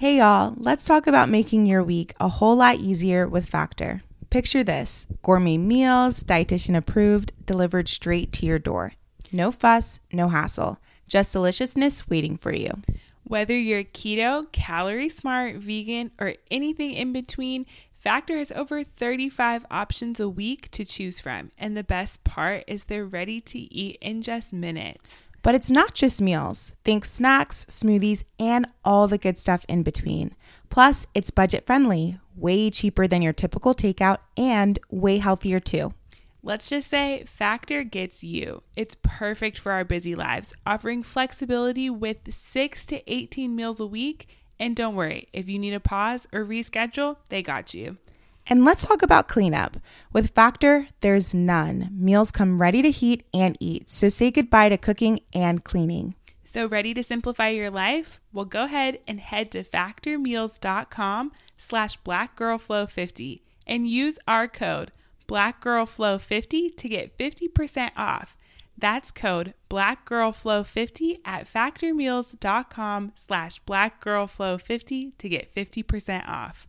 [0.00, 4.02] Hey y'all, let's talk about making your week a whole lot easier with Factor.
[4.30, 8.94] Picture this gourmet meals, dietitian approved, delivered straight to your door.
[9.30, 12.80] No fuss, no hassle, just deliciousness waiting for you.
[13.24, 17.66] Whether you're keto, calorie smart, vegan, or anything in between,
[17.98, 21.50] Factor has over 35 options a week to choose from.
[21.58, 25.10] And the best part is they're ready to eat in just minutes.
[25.42, 26.72] But it's not just meals.
[26.84, 30.34] Think snacks, smoothies, and all the good stuff in between.
[30.68, 35.94] Plus, it's budget friendly, way cheaper than your typical takeout, and way healthier too.
[36.42, 38.62] Let's just say Factor gets you.
[38.74, 44.26] It's perfect for our busy lives, offering flexibility with 6 to 18 meals a week.
[44.58, 47.98] And don't worry, if you need a pause or reschedule, they got you.
[48.46, 49.76] And let's talk about cleanup.
[50.12, 51.90] With Factor, there's none.
[51.92, 56.14] Meals come ready to heat and eat, so say goodbye to cooking and cleaning.
[56.44, 58.20] So ready to simplify your life?
[58.32, 64.90] Well, go ahead and head to factormeals.com slash blackgirlflow50 and use our code
[65.28, 68.36] blackgirlflow50 to get 50% off.
[68.76, 76.66] That's code blackgirlflow50 at factormeals.com slash blackgirlflow50 to get 50% off.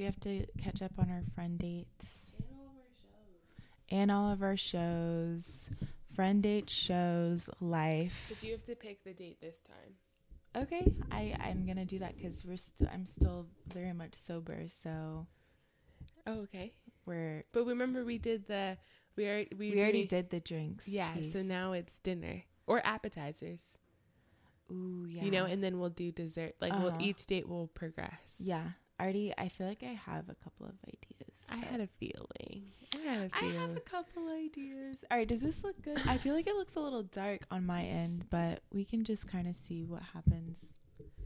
[0.00, 2.30] We have to catch up on our friend dates.
[3.90, 5.68] And all of our shows.
[6.14, 8.14] Friend date shows, life.
[8.30, 10.62] But you have to pick the date this time.
[10.64, 15.26] Okay, I I'm gonna do that because we're st- I'm still very much sober, so
[16.26, 16.72] Oh, okay.
[17.04, 18.78] we're But remember we did the
[19.16, 20.88] we already we, we, already did the drinks.
[20.88, 21.30] Yeah, piece.
[21.34, 23.60] so now it's dinner or appetizers.
[24.72, 26.54] ooh yeah, You know, and then we'll do dessert.
[26.58, 26.84] Like Uh-huh.
[26.96, 28.36] we'll each date will progress.
[28.38, 28.70] yeah.
[29.00, 31.46] Already, I feel like I have a couple of ideas.
[31.48, 32.64] I had a feeling.
[32.94, 33.58] I had a I feeling.
[33.58, 35.04] have a couple ideas.
[35.10, 35.98] All right, does this look good?
[36.06, 39.26] I feel like it looks a little dark on my end, but we can just
[39.26, 40.66] kind of see what happens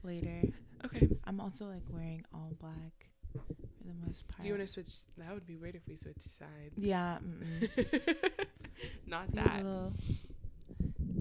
[0.03, 0.43] later.
[0.85, 1.09] okay.
[1.25, 3.43] I'm also like wearing all black for
[3.87, 4.43] the most part.
[4.43, 4.91] Do you want to switch?
[5.19, 6.77] That would be weird if we switch sides.
[6.77, 7.19] Yeah.
[9.07, 9.65] Not that.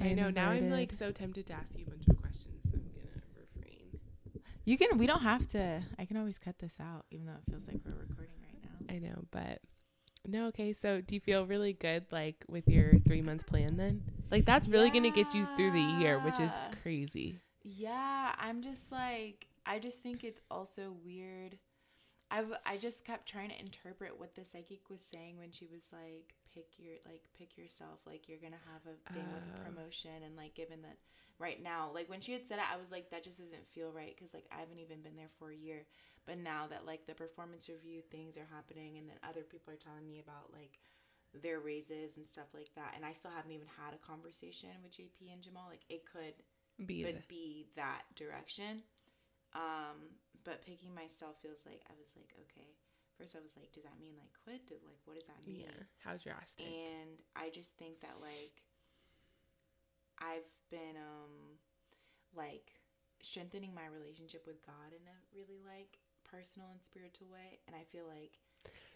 [0.01, 0.29] I know.
[0.29, 2.55] Now I'm like so tempted to ask you a bunch of questions.
[2.71, 3.99] So I'm gonna refrain.
[4.65, 4.97] You can.
[4.97, 5.81] We don't have to.
[5.99, 8.95] I can always cut this out, even though it feels like we're recording right now.
[8.95, 9.59] I know, but
[10.25, 10.47] no.
[10.47, 10.71] Okay.
[10.73, 13.75] So do you feel really good, like with your three month plan?
[13.75, 17.39] Then, like that's really gonna get you through the year, which is crazy.
[17.63, 21.57] Yeah, I'm just like I just think it's also weird.
[22.31, 25.83] I've I just kept trying to interpret what the psychic was saying when she was
[25.91, 29.63] like pick your like pick yourself like you're gonna have a thing with a Oh.
[29.63, 30.97] promotion and like given that
[31.39, 33.91] right now like when she had said it I was like that just doesn't feel
[33.91, 35.85] right because like I haven't even been there for a year
[36.25, 39.81] but now that like the performance review things are happening and then other people are
[39.81, 40.79] telling me about like
[41.41, 44.93] their raises and stuff like that and I still haven't even had a conversation with
[44.93, 46.37] JP and Jamal like it could
[46.85, 48.81] Be could be that direction.
[49.53, 52.73] Um, but picking myself feels like I was like, okay.
[53.17, 54.65] First, I was like, does that mean like quit?
[54.81, 55.61] Like, what does that mean?
[55.69, 55.85] yeah.
[56.01, 56.65] How drastic?
[56.65, 58.65] And I just think that like
[60.23, 61.59] I've been um
[62.35, 62.71] like
[63.21, 65.97] strengthening my relationship with God in a really like
[66.29, 68.31] personal and spiritual way, and I feel like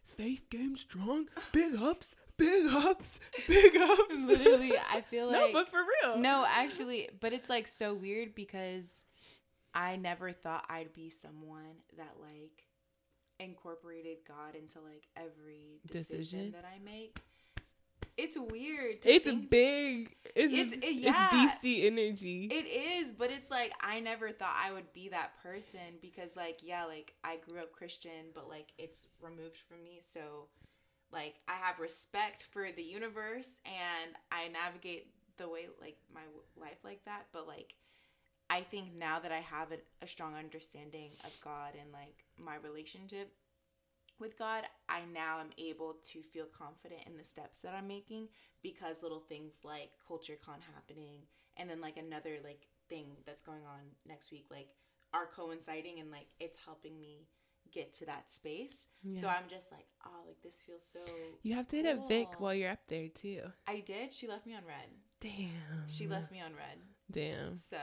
[0.06, 1.28] Faith game strong.
[1.52, 2.10] Big ups.
[2.38, 3.20] Big ups.
[3.48, 4.16] Big ups.
[4.16, 6.18] literally, I feel like no, but for real.
[6.18, 9.04] No, actually, but it's like so weird because
[9.74, 12.64] I never thought I'd be someone that like
[13.40, 16.52] incorporated God into like every decision, Decision?
[16.54, 17.20] that I make.
[18.18, 19.04] It's weird.
[19.04, 20.16] To It's think- big.
[20.36, 21.30] It's It's- it's, it- yeah.
[21.32, 22.46] beastie energy.
[22.52, 26.60] It is, but it's like I never thought I would be that person because like
[26.64, 30.48] yeah, like I grew up Christian, but like it's removed from me, so
[31.12, 35.08] like I have respect for the universe and I navigate
[35.38, 36.22] the way like my
[36.60, 37.76] life like that, but like
[38.50, 42.56] I think now that I have a, a strong understanding of God and like my
[42.64, 43.32] relationship
[44.20, 48.28] with God, I now am able to feel confident in the steps that I'm making
[48.64, 51.22] because little things like CultureCon happening
[51.58, 54.70] and then like another like thing that's going on next week like
[55.14, 57.28] are coinciding and like it's helping me
[57.72, 58.88] get to that space.
[59.20, 61.00] So I'm just like, oh, like this feels so.
[61.44, 63.42] you have to hit a Vic while you're up there too.
[63.68, 64.12] I did.
[64.12, 64.90] She left me on red.
[65.22, 65.88] Damn.
[65.88, 66.80] She left me on red.
[67.12, 67.58] Damn.
[67.58, 67.78] So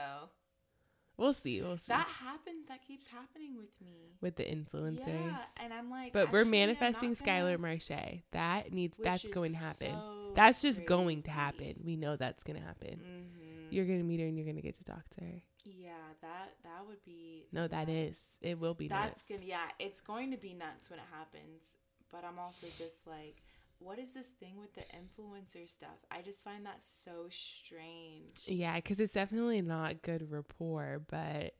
[1.17, 1.61] We'll see.
[1.61, 1.83] We'll see.
[1.87, 2.63] that happened.
[2.67, 4.15] That keeps happening with me.
[4.21, 5.07] with the influencers.
[5.07, 8.23] Yeah, and I'm like, But we're manifesting Skylar Marshai.
[8.31, 8.97] That needs.
[8.97, 9.91] which That's going to happen.
[9.93, 11.75] so that's just going to happen.
[11.85, 12.99] We know that's going to happen.
[13.05, 13.71] Mhm.
[13.71, 15.41] You're going to meet her and you're going to get to talk to her.
[15.63, 17.47] Yeah, that that would be.
[17.51, 18.19] No, that is.
[18.41, 19.23] It will be That's nuts.
[19.27, 19.41] gonna.
[19.45, 21.63] Yeah, it's going to be nuts when it happens.
[22.11, 23.41] But I'm also just like,
[23.79, 25.97] what is this thing with the influencer stuff?
[26.11, 28.39] I just find that so strange.
[28.45, 31.53] Yeah, because it's definitely not good rapport, but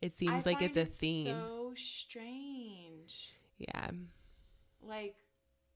[0.00, 1.36] it seems I like it's a it theme.
[1.36, 3.30] So strange.
[3.58, 3.90] yeah.
[4.82, 5.14] Like,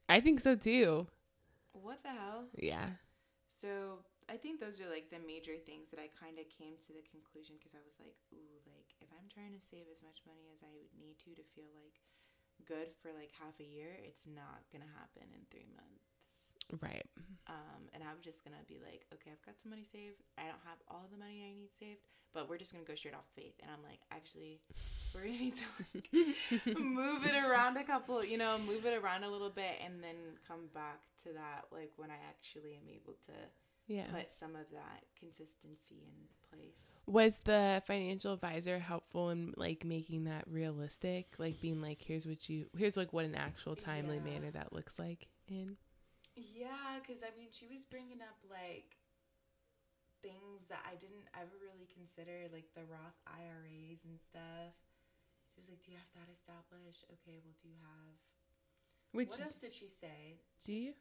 [0.08, 1.06] I think so too.
[1.72, 2.44] what the hell?
[2.56, 2.88] Yeah.
[3.46, 6.92] So I think those are like the major things that I kind of came to
[6.96, 10.24] the conclusion because I was like, ooh, like if I'm trying to save as much
[10.24, 12.00] money as I would need to to feel like
[12.66, 16.06] good for like half a year, it's not gonna happen in three months.
[16.80, 17.04] Right.
[17.46, 20.22] Um, and I'm just gonna be like, okay, I've got some money saved.
[20.38, 22.00] I don't have all the money I need saved,
[22.32, 23.54] but we're just gonna go straight off faith.
[23.60, 24.60] And I'm like, actually,
[25.12, 26.08] we're gonna need to like
[26.80, 30.16] move it around a couple, you know, move it around a little bit, and then
[30.48, 33.36] come back to that like when I actually am able to
[33.86, 34.08] Yeah.
[34.10, 36.16] put some of that consistency in
[36.56, 37.00] place.
[37.06, 41.34] Was the financial advisor helpful in like making that realistic?
[41.38, 44.24] Like being like, here's what you, here's like what an actual timely Yeah.
[44.24, 45.76] manner that looks like in.
[46.36, 48.96] Yeah, because I mean, she was bringing up like
[50.22, 54.74] things that I didn't ever really consider, like the Roth IRAs and stuff.
[55.54, 57.04] She was like, "Do you have that established?
[57.20, 58.16] Okay, well, do you have?"
[59.12, 60.40] Which what else did she say?
[60.64, 60.94] do you?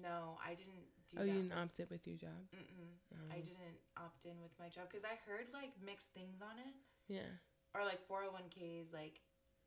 [0.00, 2.38] No, I didn't do Oh, you didn't opt it with your job.
[2.54, 2.92] Mm-mm.
[3.12, 3.28] Oh.
[3.30, 6.74] I didn't opt in with my job because I heard like mixed things on it,
[7.08, 7.28] Yeah.
[7.74, 9.20] or like 401ks, like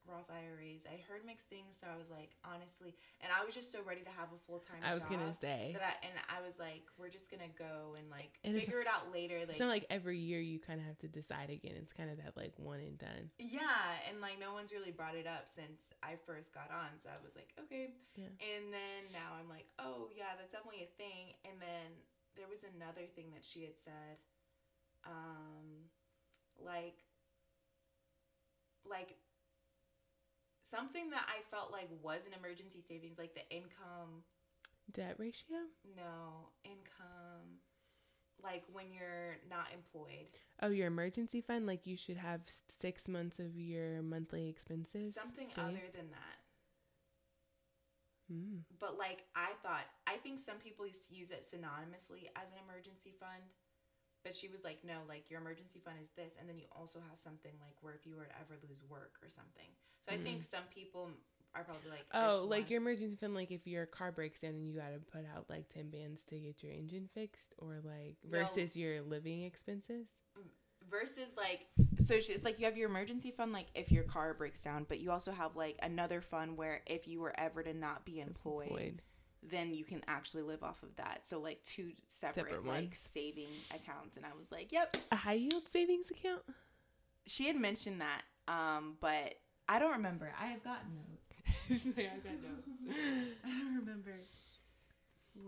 [0.08, 0.86] Roth IRAs.
[0.86, 2.94] I heard mixed things, so I was like, honestly,
[3.26, 4.78] and I was just so ready to have a full time.
[4.86, 5.74] I was gonna say.
[5.74, 8.86] that I, and I was like, we're just gonna go and like And figure it
[8.86, 9.42] out later.
[9.42, 11.74] Like, It's not like every year you kind of have to decide again.
[11.82, 13.34] It's kind of that like one and done.
[13.42, 17.10] yeah, and like no one's really brought it up since I first got on, so
[17.10, 17.90] I was like, okay.
[18.14, 18.30] Yeah.
[18.46, 21.34] And then now I'm like, oh yeah, that's definitely a thing.
[21.42, 21.90] And then
[22.38, 24.22] there was another thing that she had said,
[25.02, 25.90] um,
[26.62, 27.02] like,
[28.86, 29.18] like
[30.70, 34.22] something that I felt like was an emergency savings, like the income
[34.94, 35.66] Debt ratio?
[35.98, 37.58] No, income.
[38.44, 40.30] Like when you're not employed.
[40.62, 41.66] Oh, your emergency fund?
[41.66, 42.42] Like you should have
[42.80, 45.16] six months of your monthly expenses.
[45.16, 45.60] Something saved?
[45.60, 46.45] other than that.
[48.32, 48.66] Mm.
[48.80, 52.60] But like I thought, I think some people used to use it synonymously as an
[52.66, 53.44] emergency fund.
[54.24, 56.98] But she was like, no, like your emergency fund is this, and then you also
[57.10, 59.70] have something like where if you were to ever lose work or something.
[60.02, 61.10] So I think some people
[61.54, 62.26] are probably like, Mm.
[62.30, 64.94] Oh, like want- your emergency fund, like if your car breaks down and you got
[64.94, 68.40] to put out like 10 bands to get your engine fixed, or like No.
[68.42, 70.08] versus your living expenses?
[70.90, 71.66] Versus like
[72.06, 75.00] so it's like you have your emergency fund like if your car breaks down but
[75.00, 78.70] you also have like another fund where if you were ever to not be employed
[78.70, 79.02] Void.
[79.44, 81.22] then you can actually live off of that.
[81.24, 84.96] So like two separate, Separate like saving accounts and i was like yep.
[85.12, 86.42] A high yield savings account?
[87.26, 89.36] she had mentioned that um but
[89.68, 90.32] i don't remember.
[90.40, 91.86] I have gotten notes.
[91.98, 92.68] I got notes.
[93.44, 94.12] I don't remember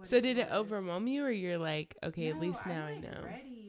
[0.03, 2.93] So did it overwhelm you, or you're like, okay, at No, least I'm, now I
[2.93, 3.21] like, know?
[3.25, 3.66] ready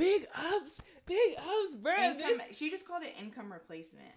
[0.00, 1.94] Big ups, big ups, bro.
[1.96, 4.08] income, This- she just called it income replacement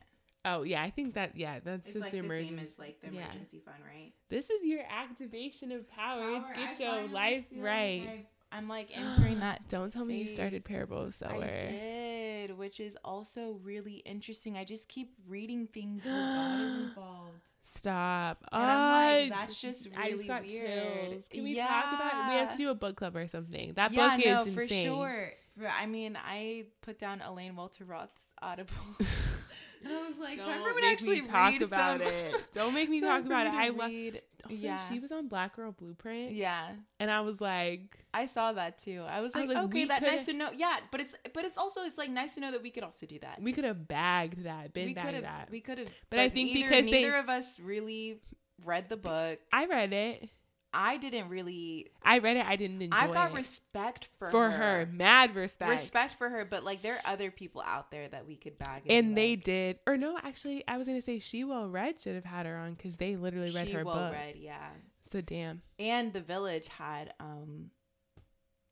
[0.46, 2.50] Oh yeah, I think that yeah, that's it's just like the emergency.
[2.56, 3.26] same as like the yeah.
[3.26, 6.40] emergency fund right This is your activation of power.
[6.42, 8.08] Power, It's I get your life like right.
[8.10, 9.68] I've- I'm like entering that.
[9.70, 10.70] Don't tell me you started phase.
[10.76, 14.58] parable I did, which is also really interesting.
[14.58, 17.32] I just keep reading things where God is involved.
[17.76, 18.44] Stop.
[18.52, 20.68] And like, that's just I really just got weird.
[21.12, 21.24] chills.
[21.32, 22.30] Can we talk about it?
[22.34, 23.74] We have to do a book club or something.
[23.74, 24.86] That yeah, book no, is for insane.
[24.86, 25.32] sure.
[25.62, 28.74] I mean, I put down Elaine Welteroth's Audible.
[29.00, 32.00] and I was like, Don't time for me to make actually me talk read about
[32.00, 32.46] some- it.
[32.54, 33.54] Don't make me talk about it.
[33.54, 34.22] I read.
[34.46, 36.72] Also, yeah, she was on Black Girl Blueprint, yeah.
[37.00, 39.02] and I was like, I saw that too.
[39.08, 40.50] I was I like, was like, okay, coulda- nice to know.
[40.54, 43.06] Yeah, but it's but it's also it's like nice to know that we could also
[43.06, 43.42] do that.
[43.42, 45.48] we could have bagged that, been we bagged that.
[45.50, 48.20] we could have But I think because they- neither of us really
[48.66, 50.28] read the book I read it.
[50.74, 52.46] I didn't really I read it.
[52.46, 53.36] I didn't enjoy i've got it.
[53.36, 54.88] respect for, for her.
[54.92, 55.70] Mad respect.
[55.72, 58.84] respect for her but like there are other people out there that we could bag
[58.90, 62.00] And be they like, did, or no, actually, I was gonna say she well read
[62.02, 64.14] should have had her on because they literally read she her well book.
[64.14, 64.70] read yeah
[65.12, 65.62] So damn.
[65.80, 67.70] and the village had um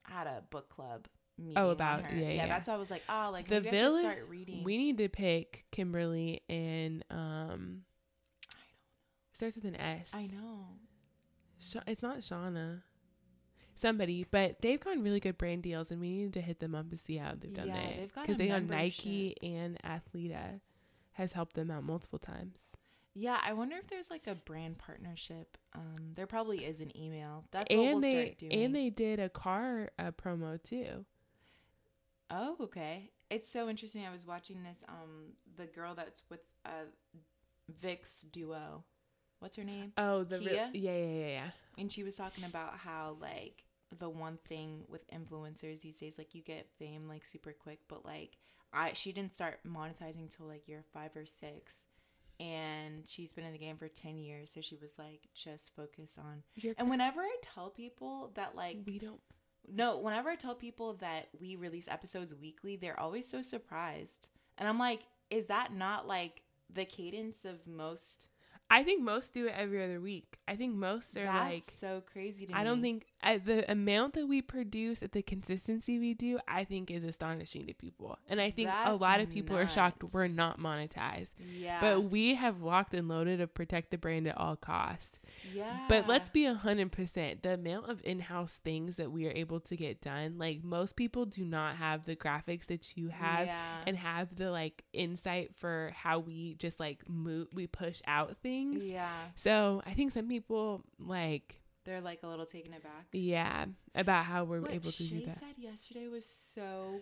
[0.03, 2.15] had a book club meeting Oh, about- her.
[2.17, 2.47] yeah, yeah.
[2.47, 5.07] that's why i was like oh like The I Village- start reading We need to
[5.09, 7.81] pick Kimberly and um.
[9.33, 10.11] Starts with an S.
[10.13, 10.65] i know
[11.61, 12.81] Sha- it's not Shauna.
[13.73, 16.91] Somebody, but they've gotten really good brand deals, and we need to hit them up
[16.91, 17.99] and see how they've done Yeah, it.
[17.99, 20.59] they've got a they got Nike and Athleta
[21.13, 22.57] has helped them out multiple times.
[23.13, 25.57] Yeah, I wonder if there's like a brand partnership.
[25.73, 27.45] Um, there probably is an email.
[27.51, 28.51] That's what and we'll they start doing.
[28.53, 31.05] and they did a car uh, promo too.
[32.29, 33.09] oh, okay.
[33.29, 34.05] It's so interesting.
[34.05, 34.83] I was watching this.
[34.87, 36.69] Um, the girl that's with uh,
[37.81, 38.83] Vix duo.
[39.41, 39.91] What's her name?
[39.97, 41.49] Oh, the re- yeah yeah yeah yeah.
[41.77, 43.63] And she was talking about how like
[43.99, 46.15] the one thing with influencers these days.
[46.17, 48.37] Like you get fame like super quick, but like
[48.71, 51.77] I she didn't start monetizing till like year five or six.
[52.39, 54.49] And she's been in the game for 10 years.
[54.51, 56.41] So she was like, just focus on.
[56.55, 59.19] You're And whenever I tell people that, like, we don't
[59.67, 64.29] no, whenever I tell people that we release episodes weekly, they're always so surprised.
[64.57, 66.43] And I'm like, is that not like
[66.73, 68.27] the cadence of most?
[68.71, 70.39] I think most do it every other week.
[70.47, 72.63] I think most are That's like so crazy to I me.
[72.63, 76.89] don't think I, the amount that we produce at the consistency we do, I think
[76.89, 78.17] is astonishing to people.
[78.27, 81.29] And I think a lot of people are shocked we're not monetized.
[81.53, 81.79] Yeah.
[81.81, 85.19] But we have locked and loaded to protect the brand at all costs.
[85.53, 85.85] yeah.
[85.87, 87.43] But let's be a hundred percent.
[87.43, 91.25] The amount of in-house things that we are able to get done, like most people
[91.25, 93.81] do not have the graphics that you have Yeah.
[93.85, 98.83] and have the like insight for how we just like move, we push out things.
[98.89, 99.11] yeah.
[99.35, 103.07] So I think some people like, They're like a little taken aback.
[103.11, 105.33] yeah, about how we're what able to Shay do that.
[105.33, 107.01] She said yesterday was so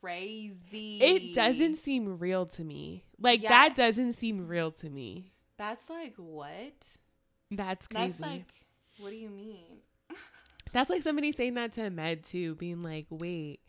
[0.00, 0.98] crazy.
[1.02, 3.04] It doesn't seem real to me.
[3.18, 3.48] Like Yeah.
[3.50, 5.32] that doesn't seem real to me.
[5.56, 6.86] That's like what?
[7.50, 8.06] That's crazy.
[8.08, 8.46] That's like.
[8.98, 9.78] What do you mean?
[10.72, 13.60] That's like somebody saying that to a med too, being like, "Wait,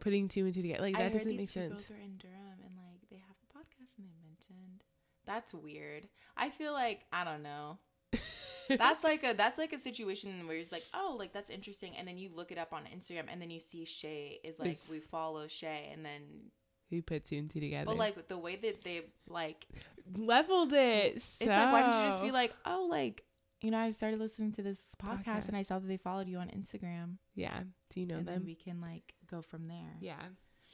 [0.00, 1.72] putting two and two together." Like I that heard doesn't these make two sense.
[1.74, 4.82] girls are in Durham and like they have a podcast and they mentioned.
[5.26, 6.08] That's weird.
[6.36, 7.78] I feel like I don't know.
[8.68, 12.06] That's like a that's like a situation where it's like, oh, like that's interesting, and
[12.06, 15.00] then you look it up on Instagram, and then you see Shay is like, we
[15.00, 16.22] follow Shay, and then
[16.90, 17.86] we put two and two together.
[17.86, 19.66] but like the way that they like,
[20.16, 21.16] leveled it.
[21.16, 23.22] it's like why don't you just be like, oh, like
[23.62, 25.48] you know, I started listening to this podcast, Podcast.
[25.48, 27.60] and I saw that they followed you on Instagram, yeah?
[27.90, 28.44] Do you know and then them?
[28.44, 29.96] we can like go from there.
[30.00, 30.16] Yeah.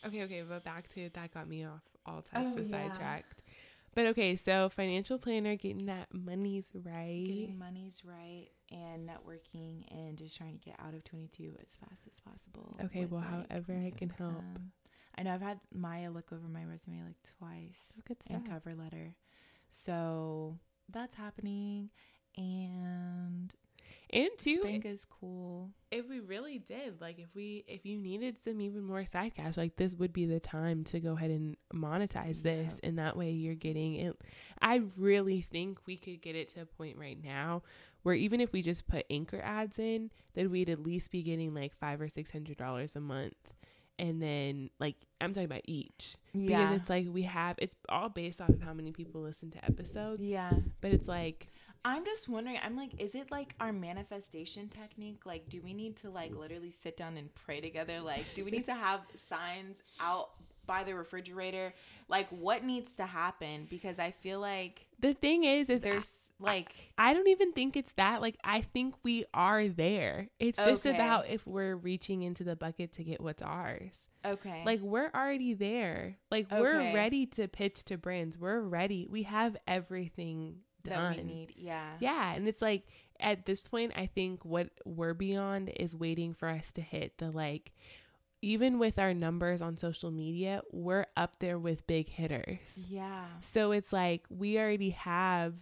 [0.04, 2.88] Okay, okay, but back to that got me off all types Oh, of yeah.
[2.88, 3.41] sidetracked.
[3.94, 7.24] But okay, so financial planner getting that money's right.
[7.26, 12.00] getting money's right and networking and just trying to get out of 22 as fast
[12.06, 12.78] as possible.
[12.84, 14.30] Okay, well, like, however I can help.
[14.30, 14.72] income.
[15.16, 17.76] I know I've had Maya look over my resume like twice
[18.30, 19.14] and cover letter.
[19.70, 20.58] So
[20.90, 21.90] that's happening.
[22.36, 23.54] And
[24.12, 25.70] And two, is cool.
[25.90, 29.56] if we really did, like if we if you needed some even more side cash,
[29.56, 33.30] like this would be the time to go ahead and monetize this and that way
[33.30, 34.20] you're getting it.
[34.60, 37.62] I really think we could get it to a point right now
[38.02, 41.54] where even if we just put anchor ads in, then we'd at least be getting
[41.54, 43.34] like five or six hundred dollars a month.
[43.98, 46.16] And then like I'm talking about each.
[46.34, 46.58] Yeah.
[46.58, 49.64] Because it's like we have it's all based off of how many people listen to
[49.64, 50.20] episodes.
[50.20, 50.52] yeah.
[50.80, 51.48] But it's like
[51.84, 55.22] I'm just wondering, I'm like, is it like our manifestation technique?
[55.26, 57.98] Like, do we need to like literally sit down and pray together?
[57.98, 60.30] Like, do we need to have signs out
[60.66, 61.74] by the refrigerator?
[62.08, 63.66] Like, what needs to happen?
[63.68, 66.08] Because I feel like the thing is is there's
[66.38, 68.20] like, I don't even think it's that.
[68.22, 70.28] Like, I think we are there.
[70.38, 70.94] It's just Okay.
[70.94, 73.92] about if we're reaching into the bucket to get what's ours.
[74.24, 74.62] okay.
[74.64, 76.16] Like, we're already there.
[76.30, 78.38] Like, we're ready to pitch to brands.
[78.38, 79.06] We're ready.
[79.10, 81.16] We have everything done.
[81.16, 81.54] that we need.
[81.56, 81.90] Yeah.
[82.00, 82.32] Yeah.
[82.34, 82.86] And it's like,
[83.20, 87.30] at this point, I think what we're beyond is waiting for us to hit the
[87.30, 87.72] like,
[88.44, 92.58] even with our numbers on social media, we're up there with big hitters.
[92.88, 93.26] Yeah.
[93.52, 95.54] So it's like we already have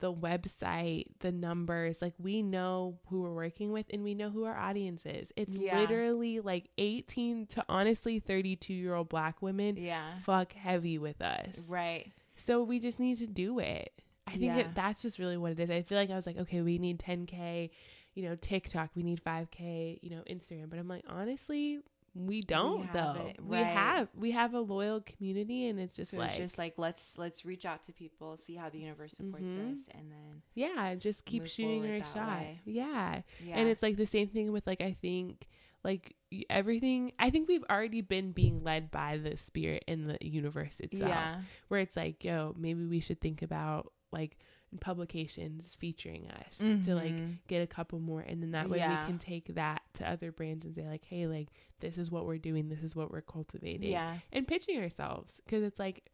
[0.00, 4.44] the website, the numbers, like we know who we're working with and we know who
[4.44, 5.32] our audience is.
[5.34, 5.80] It's Yeah.
[5.80, 10.20] literally like 18 to honestly 32 year old black women Yeah.
[10.22, 11.58] fuck heavy with us.
[11.68, 12.12] Right.
[12.36, 13.92] So we just need to do it.
[14.28, 14.58] I think Yeah.
[14.58, 15.70] it, that's just really what it is.
[15.70, 17.70] I feel like I was like, okay, we need 10K,
[18.14, 20.70] you know, TikTok, we need 5K, you know, Instagram.
[20.70, 21.80] But I'm like, honestly,
[22.14, 23.26] we don't have though.
[23.28, 26.58] it, We have we have a loyal community and it's just So like it's just
[26.58, 29.72] like let's let's reach out to people, see how the universe supports Mhm.
[29.72, 32.42] us, and then Yeah, just keep shooting our shot.
[32.64, 33.22] Yeah.
[33.44, 33.54] yeah.
[33.58, 35.46] And it's like the same thing with like I think
[35.84, 36.16] like
[36.50, 41.08] everything I think we've already been being led by the spirit in the universe itself.
[41.10, 41.42] yeah.
[41.68, 44.38] Where it's like, yo, maybe we should think about like
[44.80, 47.38] publications featuring us to like Mhm.
[47.46, 49.00] get a couple more and then that way Yeah.
[49.02, 51.48] we can take that to other brands and say like, "Hey, like
[51.80, 54.18] this is what we're doing, this is what we're cultivating." Yeah.
[54.32, 56.10] and pitching ourselves because it's like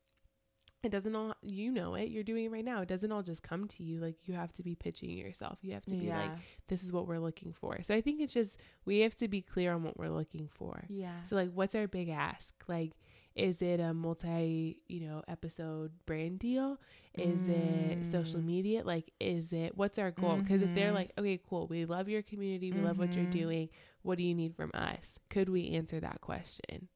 [0.83, 3.43] it doesn't all you know it you're doing it right now it doesn't all just
[3.43, 6.31] come to you like you have to be pitching yourself you have to be like
[6.69, 9.41] this is what we're looking for so i think it's just we have to be
[9.41, 11.23] clear on what we're looking for Yeah.
[11.23, 12.93] so like what's our big ask like
[13.37, 16.79] is it a multi you know episode brand deal
[17.15, 18.45] is it social Mm.
[18.45, 20.95] media like is it what's our goal because if they're Mhm.
[20.95, 23.31] like okay cool we love your community we love what you're Mhm.
[23.31, 23.69] doing
[24.03, 26.89] what do you need from us could we answer that question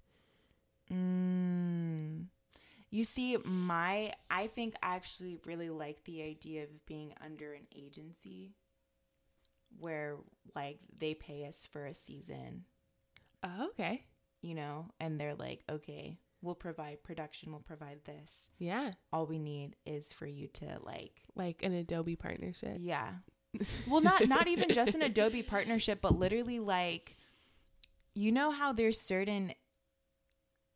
[0.91, 2.27] Mm.
[2.91, 7.67] You see, my I think I actually really like the idea of being under an
[7.77, 8.55] agency
[9.79, 10.17] where
[10.55, 12.65] like they pay us for a season,
[13.43, 14.05] Oh, okay.
[14.41, 18.51] you know, and they're like, okay, we'll provide production, we'll provide this.
[18.59, 18.93] Yeah.
[19.13, 22.79] All we need is for you to like, Like an Adobe partnership.
[22.81, 23.11] yeah.
[23.89, 27.17] Well, not not even just an Adobe partnership, but literally like,
[28.15, 29.53] you know how there's certain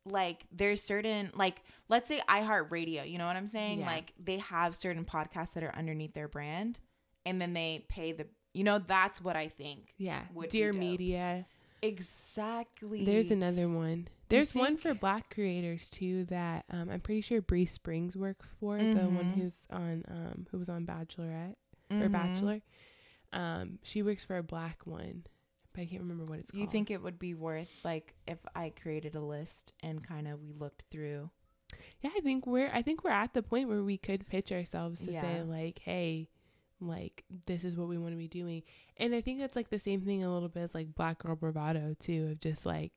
[0.05, 3.81] like there's certain like let's say iHeartRadio, you know what I'm saying?
[3.81, 3.85] Yeah.
[3.85, 6.79] Like they have certain podcasts that are underneath their brand
[7.25, 9.93] and then they pay the you know, that's what I think.
[9.97, 10.21] Yeah.
[10.33, 10.73] Would be Dear.
[10.73, 11.45] Media.
[11.81, 13.03] Exactly.
[13.03, 14.07] There's another one.
[14.33, 18.77] There's one for black creators too that um, I'm pretty sure Bri Springs worked for,
[18.77, 19.35] the one Mhm.
[19.35, 21.55] who's on um, who was on Bachelorette
[21.91, 22.11] or Mhm.
[22.11, 22.61] Bachelor.
[23.31, 25.23] Um, she works for a black one,
[25.73, 26.61] but I can't remember what it's called.
[26.61, 30.41] You think it would be worth like if I created a list and kind of
[30.41, 31.29] we looked through
[32.01, 34.99] Yeah, I think we're I think we're at the point where we could pitch ourselves
[35.05, 36.27] to say like, hey,
[36.79, 38.61] like this is what we want to be doing.
[38.97, 41.35] And I think that's like the same thing a little bit as like Black Girl
[41.35, 42.91] Bravado too, of just like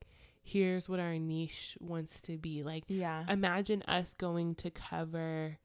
[0.47, 2.62] here's what our niche wants to be.
[2.62, 3.25] Like Yeah.
[3.29, 5.59] imagine us going to cover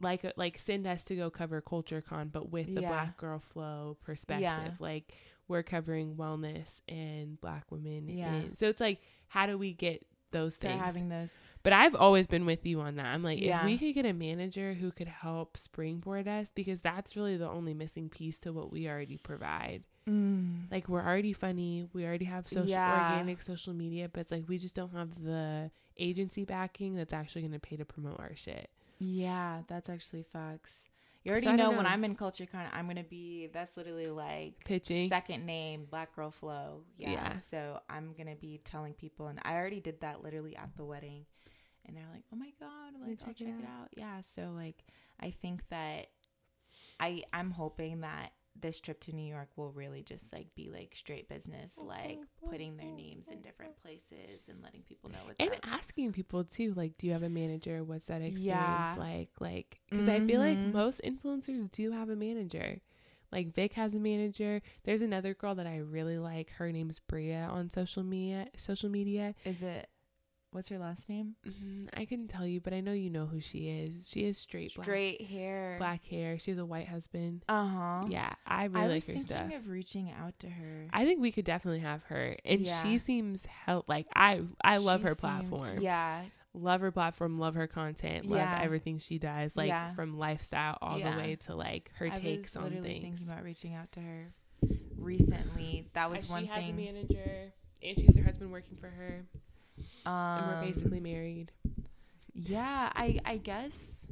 [0.00, 2.88] like uh, like send us to go cover culture con but with the Yeah.
[2.88, 4.70] black girl flow perspective Yeah.
[4.80, 5.12] like
[5.46, 8.34] we're covering wellness and black women Yeah.
[8.34, 10.04] and- so it's like how do we get
[10.34, 11.38] those things having those.
[11.62, 13.06] but I've always been with you on that.
[13.06, 13.60] I'm like, Yeah.
[13.60, 17.48] if we could get a manager who could help springboard us, because that's really the
[17.48, 19.82] only missing piece to what we already provide.
[20.06, 20.70] Mm.
[20.70, 23.12] Like, we're already funny, we already have social, Yeah.
[23.12, 27.40] organic social media, but it's like we just don't have the agency backing that's actually
[27.42, 28.68] going to pay to promote our shit.
[28.98, 30.72] Yeah, that's actually facts.
[31.24, 31.86] You already So I know, when.
[31.86, 33.48] I'm in CultureCon, I'm gonna be.
[33.52, 35.08] That's literally like Pitching.
[35.08, 36.82] second name, Black Girl Flow.
[36.98, 37.12] Yeah.
[37.12, 37.40] Yeah.
[37.40, 41.24] So I'm gonna be telling people, and I already did that literally at the wedding,
[41.86, 44.20] and they're like, "Oh my god, like I'll check check it it out." Yeah.
[44.20, 44.84] So like,
[45.18, 46.08] I think that
[47.00, 50.94] I I'm hoping that this trip to New York will really just like be like
[50.96, 55.50] straight business, like putting their names in different places and letting people know what's and
[55.50, 55.58] up.
[55.64, 57.82] asking people too, like, do you have a manager?
[57.82, 58.94] What's that experience Yeah.
[58.96, 59.30] like?
[59.40, 60.72] Like, because I feel like Mhm.
[60.72, 62.80] most influencers do have a manager.
[63.32, 64.62] Like Vic has a manager.
[64.84, 66.50] There's another girl that I really like.
[66.50, 68.48] Her name's Bria on social media.
[68.56, 69.34] Social media.
[69.44, 69.88] Is it?
[70.54, 71.34] What's her last name?
[71.44, 74.08] Mm, I couldn't tell you, but I know you know who she is.
[74.08, 75.74] She is straight black, Straight hair.
[75.78, 76.38] black hair.
[76.38, 77.44] She has a white husband.
[77.48, 78.04] Uh huh.
[78.08, 79.60] Yeah, I I really was like her stuff thinking stuff.
[79.64, 80.86] of reaching out to her.
[80.92, 82.80] I think we could definitely have her, and Yeah.
[82.84, 84.42] she seems hell like I.
[84.62, 85.80] I love She her seemed- platform.
[85.80, 86.22] Yeah.
[86.56, 88.60] love her platform, love her content, love Yeah.
[88.62, 89.90] everything she does, like Yeah.
[89.94, 91.10] from lifestyle all Yeah.
[91.10, 92.84] the way to like her I takes on things.
[92.84, 94.32] thinking about reaching out to her
[94.96, 95.88] recently.
[95.94, 96.76] That was And one she has a thing.
[96.76, 99.24] manager, and she has her husband working for her,
[100.06, 101.50] Um, and we're basically married.
[102.34, 104.06] Yeah, I I guess.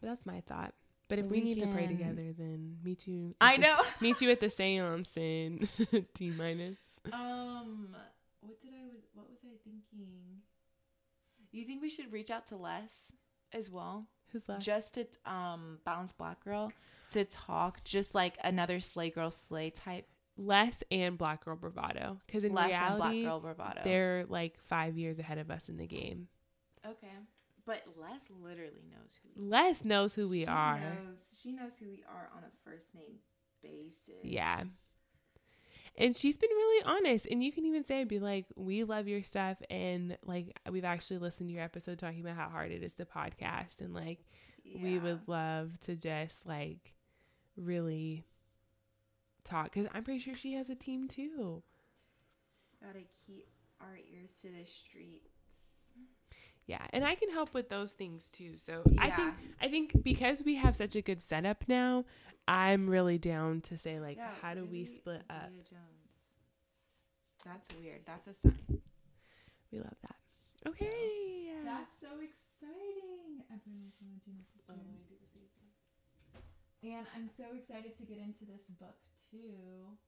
[0.00, 0.74] But that's my thought.
[1.08, 3.34] But if We we, need to pray together, then meet you.
[3.40, 3.78] I the- know.
[4.00, 5.68] meet you at the seance in
[6.14, 6.76] T minus.
[7.12, 7.94] Um,
[8.40, 8.88] what did I?
[9.14, 10.40] What was I thinking?
[11.52, 13.12] You think we should reach out to Les
[13.52, 14.62] as well, Who's left?
[14.62, 16.72] just to um balance Black Girl
[17.12, 20.06] to talk, just like another Slay Girl Slay type.
[20.36, 23.80] Les and Black Girl Bravado, because in Les and Black reality, Girl Bravado.
[23.84, 26.28] they're like five years ahead of us in the game.
[26.86, 27.08] okay,
[27.64, 30.78] but Les literally knows who Les knows who we She are.
[30.78, 33.16] Knows, she knows who we are on a first name
[33.62, 34.22] basis.
[34.22, 34.64] Yeah.
[35.98, 37.26] And she's been really honest.
[37.30, 39.56] And you can even say, be like, we love your stuff.
[39.70, 43.06] And like, we've actually listened to your episode talking about how hard it is to
[43.06, 43.80] podcast.
[43.80, 44.18] And like,
[44.78, 46.92] we would love to just like
[47.56, 48.24] really
[49.46, 49.72] talk.
[49.72, 51.62] Cause I'm pretty sure she has a team too.
[52.84, 53.48] gotta keep
[53.80, 55.30] our ears to the streets.
[56.66, 56.84] Yeah.
[56.90, 58.56] And I can help with those things too.
[58.56, 62.04] So I think, I think because we have such a good setup now,
[62.48, 65.50] I'm really down to say, like, Yeah, how do we split up?
[65.68, 66.10] Jones.
[67.44, 68.00] That's weird.
[68.06, 68.80] That's a sign.
[69.70, 70.16] We love that.
[70.68, 71.50] Okay.
[71.64, 72.46] That's so exciting.
[76.86, 78.94] And I'm so excited to get into this book
[79.30, 79.98] too.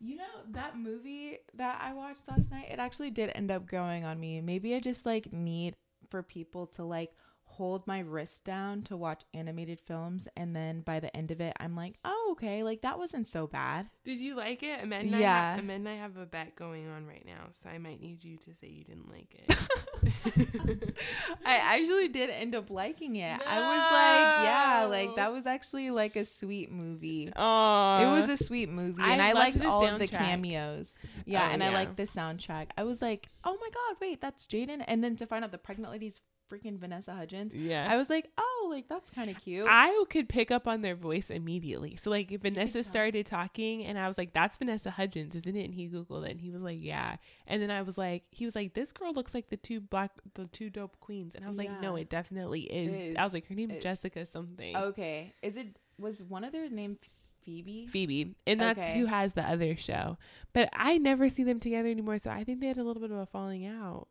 [0.00, 4.04] You know that movie that I watched last night, it actually did end up growing
[4.04, 4.40] on me.
[4.40, 5.74] Maybe I just like need
[6.08, 7.10] for people to like
[7.58, 11.52] hold my wrist down to watch animated films and then by the end of it
[11.60, 14.80] I'm like, "Oh, okay, like that wasn't so bad." Did you like it?
[14.82, 15.52] Amanda, and I Yeah.
[15.54, 18.36] ha- Amanda I have a bet going on right now, so I might need you
[18.38, 20.94] to say you didn't like it.
[21.44, 23.40] I actually did end up liking it.
[23.46, 27.32] I was like, yeah, like that was actually like a sweet movie.
[27.34, 30.96] Oh, it was a sweet movie, I and I, loved liked all of the cameos.
[31.24, 32.68] Yeah, Oh, and I liked the soundtrack.
[32.76, 34.84] I was like, oh my god, wait, that's Jaden.
[34.86, 37.86] And then to find out the pregnant lady's freaking Vanessa Hudgens, yeah.
[37.90, 39.66] I was like, oh, like that's kind of cute.
[39.68, 41.96] I could pick up on their voice immediately.
[41.96, 45.64] So like if Vanessa started talking and I was like, That's Vanessa Hudgens, isn't it?
[45.64, 47.16] And he Googled it and he was like, Yeah.
[47.46, 50.10] And then I was like he was like, This girl looks like the two black
[50.34, 51.34] the two dope queens.
[51.34, 52.96] And I was like, No, it definitely is.
[52.98, 53.16] is.
[53.16, 54.76] I was like, Her name's It- Jessica something.
[54.76, 56.98] okay, is it was one of their names
[57.42, 57.86] Phoebe?
[57.86, 58.34] Phoebe.
[58.46, 58.98] And that's Okay.
[58.98, 60.18] who has the other show.
[60.52, 63.10] But I never see them together anymore, so I think they had a little bit
[63.10, 64.06] of a falling out.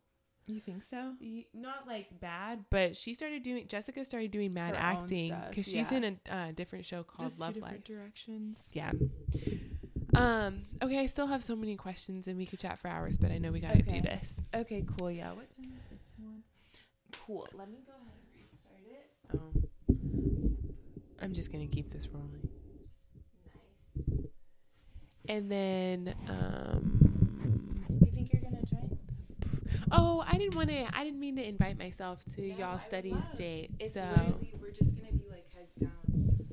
[0.48, 1.12] You think so?
[1.52, 5.90] Not like bad, but she started doing Jessica started doing mad Her acting because she's
[5.92, 5.94] yeah.
[5.98, 7.84] in a uh, different show called Just two Love different Life.
[7.84, 8.56] directions.
[8.72, 8.92] Yeah.
[10.14, 10.62] Um.
[10.82, 10.98] Okay.
[11.00, 13.52] I still have so many questions, and we could chat for hours, but I know
[13.52, 14.00] we gotta Okay.
[14.00, 14.40] do this.
[14.54, 15.10] Okay, cool.
[15.10, 15.32] Yeah.
[15.32, 15.98] What time is it?
[16.24, 16.42] One.
[17.26, 17.46] Cool.
[17.52, 19.10] Let me go ahead and restart it.
[19.36, 20.78] Oh.
[21.20, 22.48] I'm just gonna keep this rolling,
[24.16, 24.30] Nice.
[25.28, 27.07] and then um.
[29.90, 30.86] Oh, I didn't want to.
[30.96, 33.70] I didn't mean to invite myself to No, y'all would studies date.
[33.78, 35.90] It's so we're just gonna be like heads down,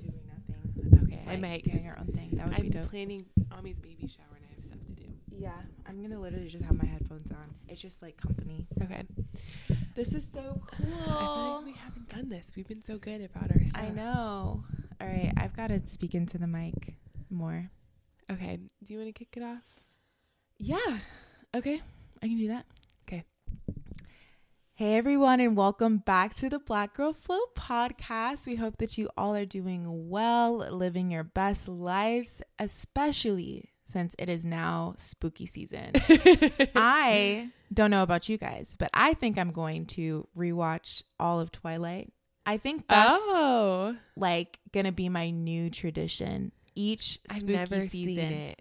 [0.02, 1.04] doing nothing.
[1.04, 1.63] okay, I like, might.
[1.63, 2.30] doing 'cause our own thing.
[2.34, 2.89] That would be I'm dope.
[2.89, 5.08] planning Ami's baby shower, and I have stuff to do.
[5.38, 5.52] Yeah,
[5.86, 7.54] I'm gonna literally just have my headphones on.
[7.67, 8.67] It's just like company.
[8.82, 9.04] Okay.
[9.95, 10.93] This is so cool.
[10.93, 12.52] I feel like we haven't done this.
[12.56, 13.82] We've been so good about our stuff.
[13.84, 14.63] I know.
[15.02, 16.95] All right, I've got to speak into the mic
[17.30, 17.69] more.
[18.32, 18.60] Okay.
[18.84, 19.63] Do you want to kick it off?
[20.58, 21.00] Yeah.
[21.54, 21.82] Okay,
[22.21, 22.65] I can do that.
[24.77, 28.45] Hey everyone, and welcome back to the Black Girl Flow podcast.
[28.45, 34.27] We hope that you all are doing well, living your best lives, especially since it
[34.27, 35.91] is now spooky season.
[36.75, 41.53] I don't know about you guys, but I think I'm going to rewatch all of
[41.53, 42.11] Twilight.
[42.45, 46.51] I think that's oh, like gonna be my new tradition.
[46.75, 48.55] Each spooky season.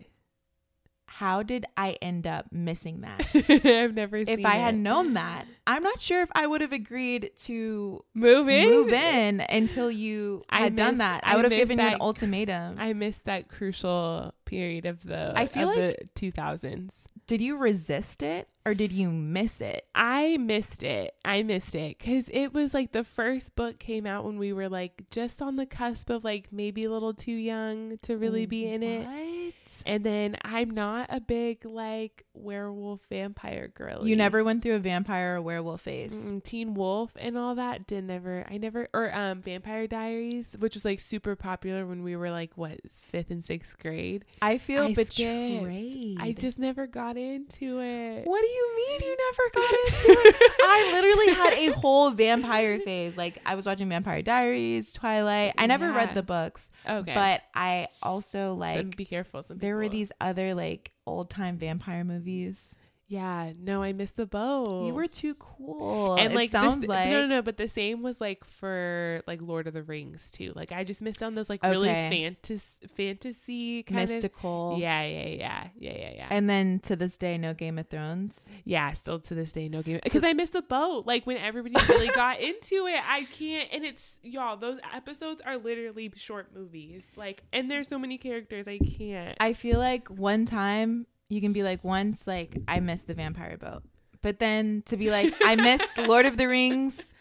[1.14, 1.18] It.
[1.18, 3.24] How did I end up missing that?
[3.64, 6.72] I've never seen if I had known that, I'm not sure if I would have
[6.72, 11.22] agreed to move in, move in until you I had done that.
[11.24, 12.74] I I would have missed given you an ultimatum.
[12.78, 16.90] I missed that crucial period of the I feel of like- the 2000s.
[17.26, 19.86] did you resist it or did you miss it?
[19.94, 21.14] I missed it.
[21.24, 24.68] I missed it because it was like the first book came out when we were
[24.68, 28.66] like just on the cusp of like maybe a little too young to really be
[28.66, 29.06] in it.
[29.06, 29.82] What?
[29.86, 34.06] And then I'm not a big like werewolf vampire girl.
[34.06, 36.14] You never went through a vampire or werewolf phase.
[36.14, 38.46] Mm, Teen Wolf and all that did never.
[38.50, 42.56] I never or um Vampire Diaries, which was like super popular when we were like
[42.56, 42.78] what
[43.10, 44.24] fifth and sixth grade.
[44.40, 46.18] I feel I betrayed.
[46.18, 48.26] I just never got into it.
[48.26, 50.52] What do you mean you never got into it?
[50.62, 53.16] I literally had a whole vampire phase.
[53.16, 55.54] Like I was watching Vampire Diaries, Twilight.
[55.58, 55.96] I never Yeah.
[55.96, 59.42] read the books, Okay, but I also so like be careful.
[59.42, 62.74] Some there were these other like old time vampire movies.
[63.14, 64.86] Yeah, no, I missed the boat.
[64.86, 66.16] You were too cool.
[66.16, 69.22] and it like sounds this, like no, no, no, but the same was like for
[69.28, 70.52] like Lord of the Rings too.
[70.56, 72.64] Like I just missed on those like really fantasy,
[72.96, 74.72] fantasy kind of mystical.
[74.72, 74.78] of.
[74.80, 76.26] Yeah, yeah, yeah, yeah, yeah, yeah.
[76.28, 78.34] And then to this day, no Game of Thrones.
[78.64, 81.06] yeah, still to this day, no game because I missed the boat.
[81.06, 83.68] Like when everybody really got into it, I can't.
[83.72, 87.06] And it's y'all; those episodes are literally short movies.
[87.14, 89.36] Like, and there's so many characters, I can't.
[89.38, 93.56] I feel like one time you can be like, once like I missed the vampire
[93.56, 93.82] boat.
[94.22, 97.12] But then to be like, I missed Lord of the Rings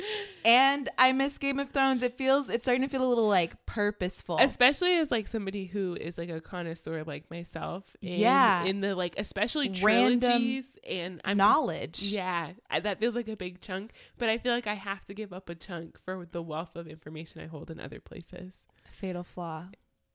[0.46, 3.66] and I missed Game of Thrones, it feels it's starting to feel a little like
[3.66, 4.38] purposeful.
[4.40, 8.64] especially as like somebody who is like a connoisseur like myself in, Yeah.
[8.64, 12.02] in the like especially Random trilogies and i'm knowledge.
[12.04, 15.14] yeah I- that feels like a big chunk but i feel like i have to
[15.14, 18.54] give up a chunk for the wealth of information i hold in other places
[18.98, 19.66] Fatal flaw.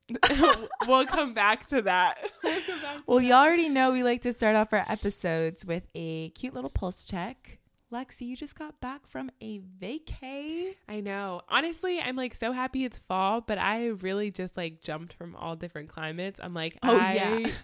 [0.86, 3.24] we'll come back to that We'll come back to Well, that.
[3.24, 7.04] you already know we like to start off our episodes with a cute little pulse
[7.04, 7.58] check.
[7.90, 10.74] Lexi, you just got back from a vacay.
[10.86, 11.40] I know.
[11.48, 15.56] Honestly, I'm like so happy it's fall, but I really just like jumped from all
[15.56, 16.38] different climates.
[16.42, 17.14] I'm like, Oh, I,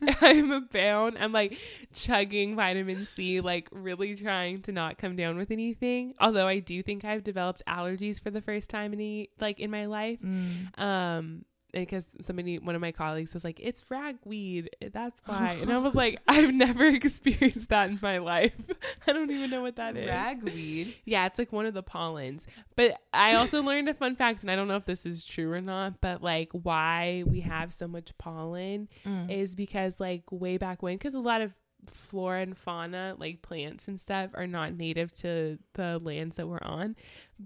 [0.00, 0.14] yeah.
[0.22, 1.18] I'm a bound.
[1.20, 1.59] I'm like
[1.92, 6.14] chugging vitamin C, like really trying to not come down with anything.
[6.18, 9.70] Although I do think I've developed allergies for the first time in a, like in
[9.70, 10.20] my life.
[10.24, 10.78] Mm.
[10.80, 11.44] Um,
[11.81, 15.95] because somebody, one of my colleagues was like, "It's ragweed, that's why," and I was
[15.95, 18.53] like, "I've never experienced that in my life.
[19.07, 20.95] I don't even know what that is." Ragweed.
[21.05, 22.43] Yeah, it's like one of the pollens.
[22.77, 25.53] But I also learned a fun fact, and I don't know if this is true
[25.53, 29.31] or not, but like why we have so much pollen Mm.
[29.31, 31.53] is because like way back when, because a lot of
[31.92, 36.59] flora and fauna, like plants and stuff, are not native to the lands that we're
[36.62, 36.97] on.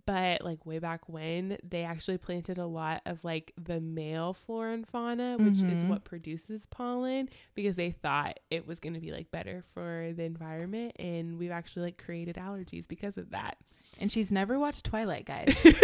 [0.06, 4.74] But like way back when, they actually planted a lot of like the male flora
[4.74, 5.88] and fauna, which is Mhm.
[5.88, 10.24] what produces pollen, because they thought it was going to be like better for the
[10.24, 10.92] environment.
[10.98, 13.56] And we've actually like created allergies because of that.
[14.00, 15.54] And she's never watched Twilight, guys.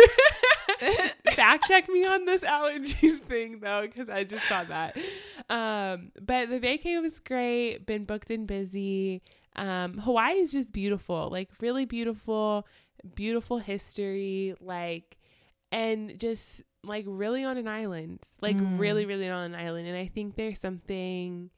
[1.34, 4.96] Fact check me on this allergies thing though, because I just saw that.
[5.48, 7.86] Um, but the vacay was great.
[7.86, 9.22] Been booked and busy.
[9.56, 12.66] Um, Hawaii is just beautiful, like really beautiful,
[13.14, 15.16] beautiful history, like,
[15.70, 18.78] and just like really on an island, like Mm.
[18.78, 19.86] really, really on an island.
[19.86, 21.50] And I think there's something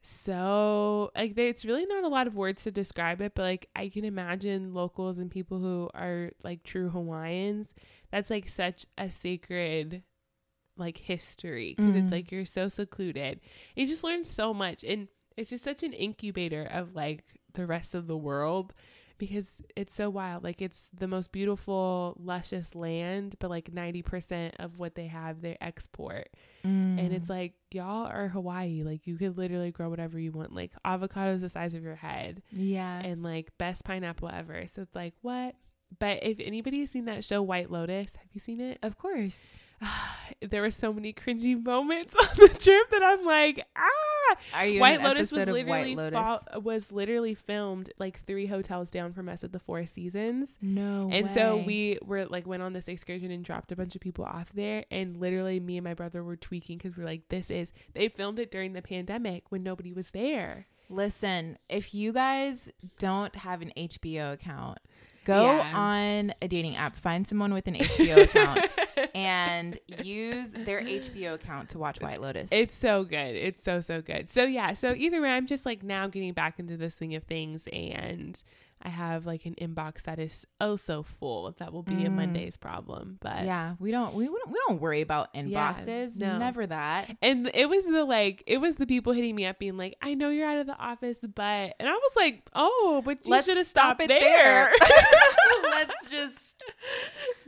[0.00, 3.68] so like there, it's really not a lot of words to describe it, but like
[3.74, 7.68] I can imagine locals and people who are like true Hawaiians.
[8.10, 10.02] That's like such a sacred
[10.76, 12.02] like history because Mm.
[12.04, 13.40] it's like you're so secluded.
[13.74, 17.94] You just learn so much, and it's just such an incubator of like the rest
[17.94, 18.72] of the world
[19.18, 20.44] because it's so wild.
[20.44, 25.40] Like it's the most beautiful, luscious land, but like ninety percent of what they have
[25.42, 26.28] they export,
[26.64, 26.98] Mm.
[27.00, 28.84] and it's like y'all are Hawaii.
[28.84, 30.54] Like you could literally grow whatever you want.
[30.54, 33.00] Like avocados the size of your head, yeah.
[33.00, 34.64] and like best pineapple ever.
[34.72, 35.56] So it's like what.
[35.98, 38.78] But if anybody has seen that show White Lotus, have you seen it?
[38.82, 39.40] of course.
[40.50, 43.84] there were so many cringy moments on the trip that I'm like, ah.
[44.52, 46.44] White Lotus was literally White Lotus?
[46.62, 50.48] was literally filmed like three hotels down from us at the Four Seasons.
[50.60, 51.08] no.
[51.10, 54.24] And so we were like went on this excursion and dropped a bunch of people
[54.24, 57.72] off there and literally me and my brother were tweaking cuz we're like this is
[57.94, 60.66] they filmed it during the pandemic when nobody was there.
[60.90, 64.78] Listen, if you guys don't have an HBO account,
[65.28, 65.78] go Yeah.
[65.78, 68.66] on a dating app, find someone with an HBO account,
[69.14, 72.48] and use their HBO account to watch White Lotus.
[72.50, 73.36] It's so good.
[73.36, 74.30] It's so so good.
[74.30, 77.24] So yeah, so either way I'm just like now getting back into the swing of
[77.24, 78.42] things and
[78.82, 81.52] I have like an inbox that is oh so full.
[81.58, 82.14] That will be a Mm.
[82.14, 83.18] Monday's problem.
[83.20, 86.18] But yeah, we don't we, don't we don't worry about Yeah, inboxes.
[86.18, 86.38] no.
[86.38, 87.16] Never that.
[87.20, 90.14] And it was the like, it was the people hitting me up being like, I
[90.14, 93.56] know you're out of the office, but, and I was like, oh, but you should
[93.56, 94.70] have stopped it there.
[95.62, 96.62] Let's just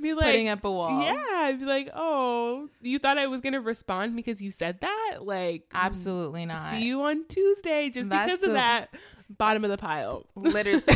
[0.00, 1.02] be like, putting up a wall.
[1.02, 4.80] yeah, I'd be like, oh, you thought I was going to respond because you said
[4.80, 5.18] that?
[5.22, 6.70] Like, Absolutely not.
[6.72, 8.90] see you on Tuesday just That's because of the- that.
[9.38, 10.26] Bottom of the pile.
[10.34, 10.82] Literally.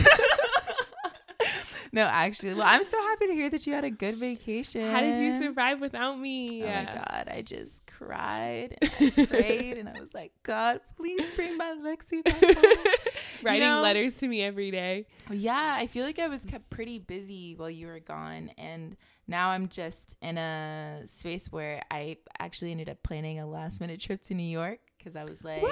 [1.93, 2.55] no, actually.
[2.55, 4.91] Well, I'm so happy to hear that you had a good vacation.
[4.91, 6.65] How did you survive without me?
[6.65, 11.31] Oh my god, I just cried and I prayed and I was like, God, please
[11.31, 12.85] bring my Lexi back home.
[13.43, 15.07] Writing know- letters to me every day.
[15.31, 19.51] yeah, I feel like I was kept pretty busy while you were gone and now
[19.51, 24.23] I'm just in a space where I actually ended up planning a last minute trip
[24.25, 25.63] to New York because I was like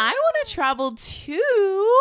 [0.00, 2.00] I want to travel too.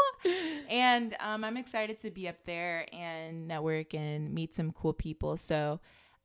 [0.70, 5.36] And um, I'm excited to be up there and network and meet some cool people.
[5.36, 5.80] So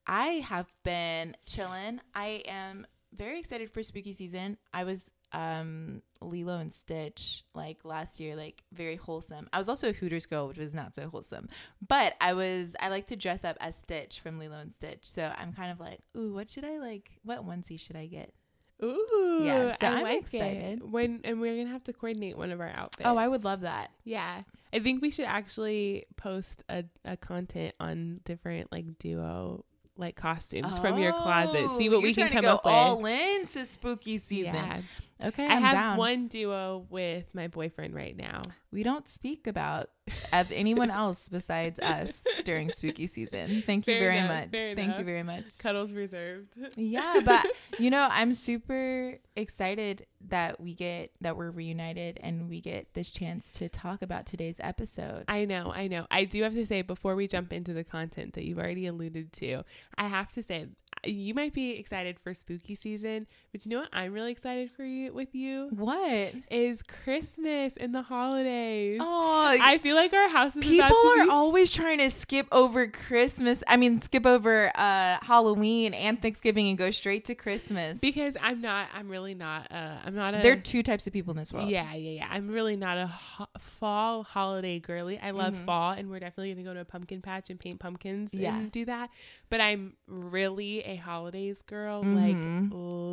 [0.07, 2.01] I have been chilling.
[2.15, 4.59] I am very excited for spooky season.
[4.75, 9.49] I was um Lilo and Stitch like last year, like very wholesome.
[9.51, 11.49] I was also a Hooters girl, which was not so wholesome.
[11.89, 15.05] But I was I like to dress up as Stitch from Lilo and Stitch.
[15.05, 17.13] So I'm kind of like, ooh, what should I like?
[17.23, 18.35] What onesie should I get?
[18.83, 20.79] Ooh, Yeah, so I I'm like excited.
[20.81, 20.89] It.
[20.89, 23.03] When and we're gonna have to coordinate one of our outfits.
[23.05, 23.91] Oh, I would love that.
[24.05, 24.43] Yeah,
[24.73, 29.65] I think we should actually post a, a content on different like duo
[29.97, 31.69] like costumes from your closet.
[31.79, 32.73] See oh, what Oh, we can come to go up with.
[32.73, 34.55] all into spooky season.
[34.55, 34.81] Yeah.
[35.25, 35.97] Okay, I I'm have down.
[35.99, 38.43] one duo with my boyfriend right now.
[38.73, 39.91] We don't speak about
[40.33, 43.63] anyone else besides us during spooky season.
[43.67, 44.61] Thank you Fair very enough, much.
[44.61, 45.59] Thank you very much.
[45.59, 46.49] Cuddles reserved.
[46.77, 47.47] Yeah, but
[47.79, 53.11] you know, I'm super excited that we get that we're reunited and we get this
[53.11, 55.25] chance to talk about today's episode.
[55.29, 56.07] I know, I know.
[56.11, 59.33] I do have to say before we jump into the content that you've already alluded
[59.35, 59.65] to,
[59.99, 60.67] I have to say
[61.05, 63.89] you might be excited for spooky season, but you know what?
[63.93, 66.33] I'm really excited for you with you What?
[66.49, 68.62] is Christmas and the holidays.
[69.01, 72.87] Oh, I feel like our house is people are be- always trying to skip over
[72.87, 73.63] Christmas.
[73.67, 77.99] I mean, skip over uh Halloween and Thanksgiving and go straight to Christmas.
[77.99, 78.89] because I'm not.
[78.95, 79.71] I'm really not.
[79.71, 80.39] Uh, I'm not a.
[80.43, 81.69] there are two types of people in this world.
[81.71, 82.29] Yeah, yeah, yeah.
[82.31, 85.19] I'm really not a ho- fall holiday girly.
[85.19, 85.65] I love Mhm.
[85.65, 88.57] fall, and we're definitely gonna go to a pumpkin patch and paint pumpkins Yeah.
[88.57, 89.11] and do that.
[89.53, 92.03] But I'm really a holidays girl.
[92.03, 92.17] Mhm.
[92.17, 92.73] Like,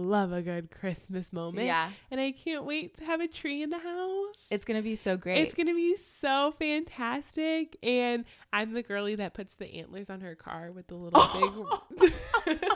[0.09, 1.65] love a good Christmas moment.
[1.67, 1.91] Yeah.
[2.09, 4.45] and I can't wait to have a tree in the house.
[4.49, 5.39] It's gonna be so great.
[5.39, 8.23] It's gonna be so fantastic, and
[8.53, 11.27] I'm the girly that puts the antlers on her car with the little
[12.47, 12.61] big.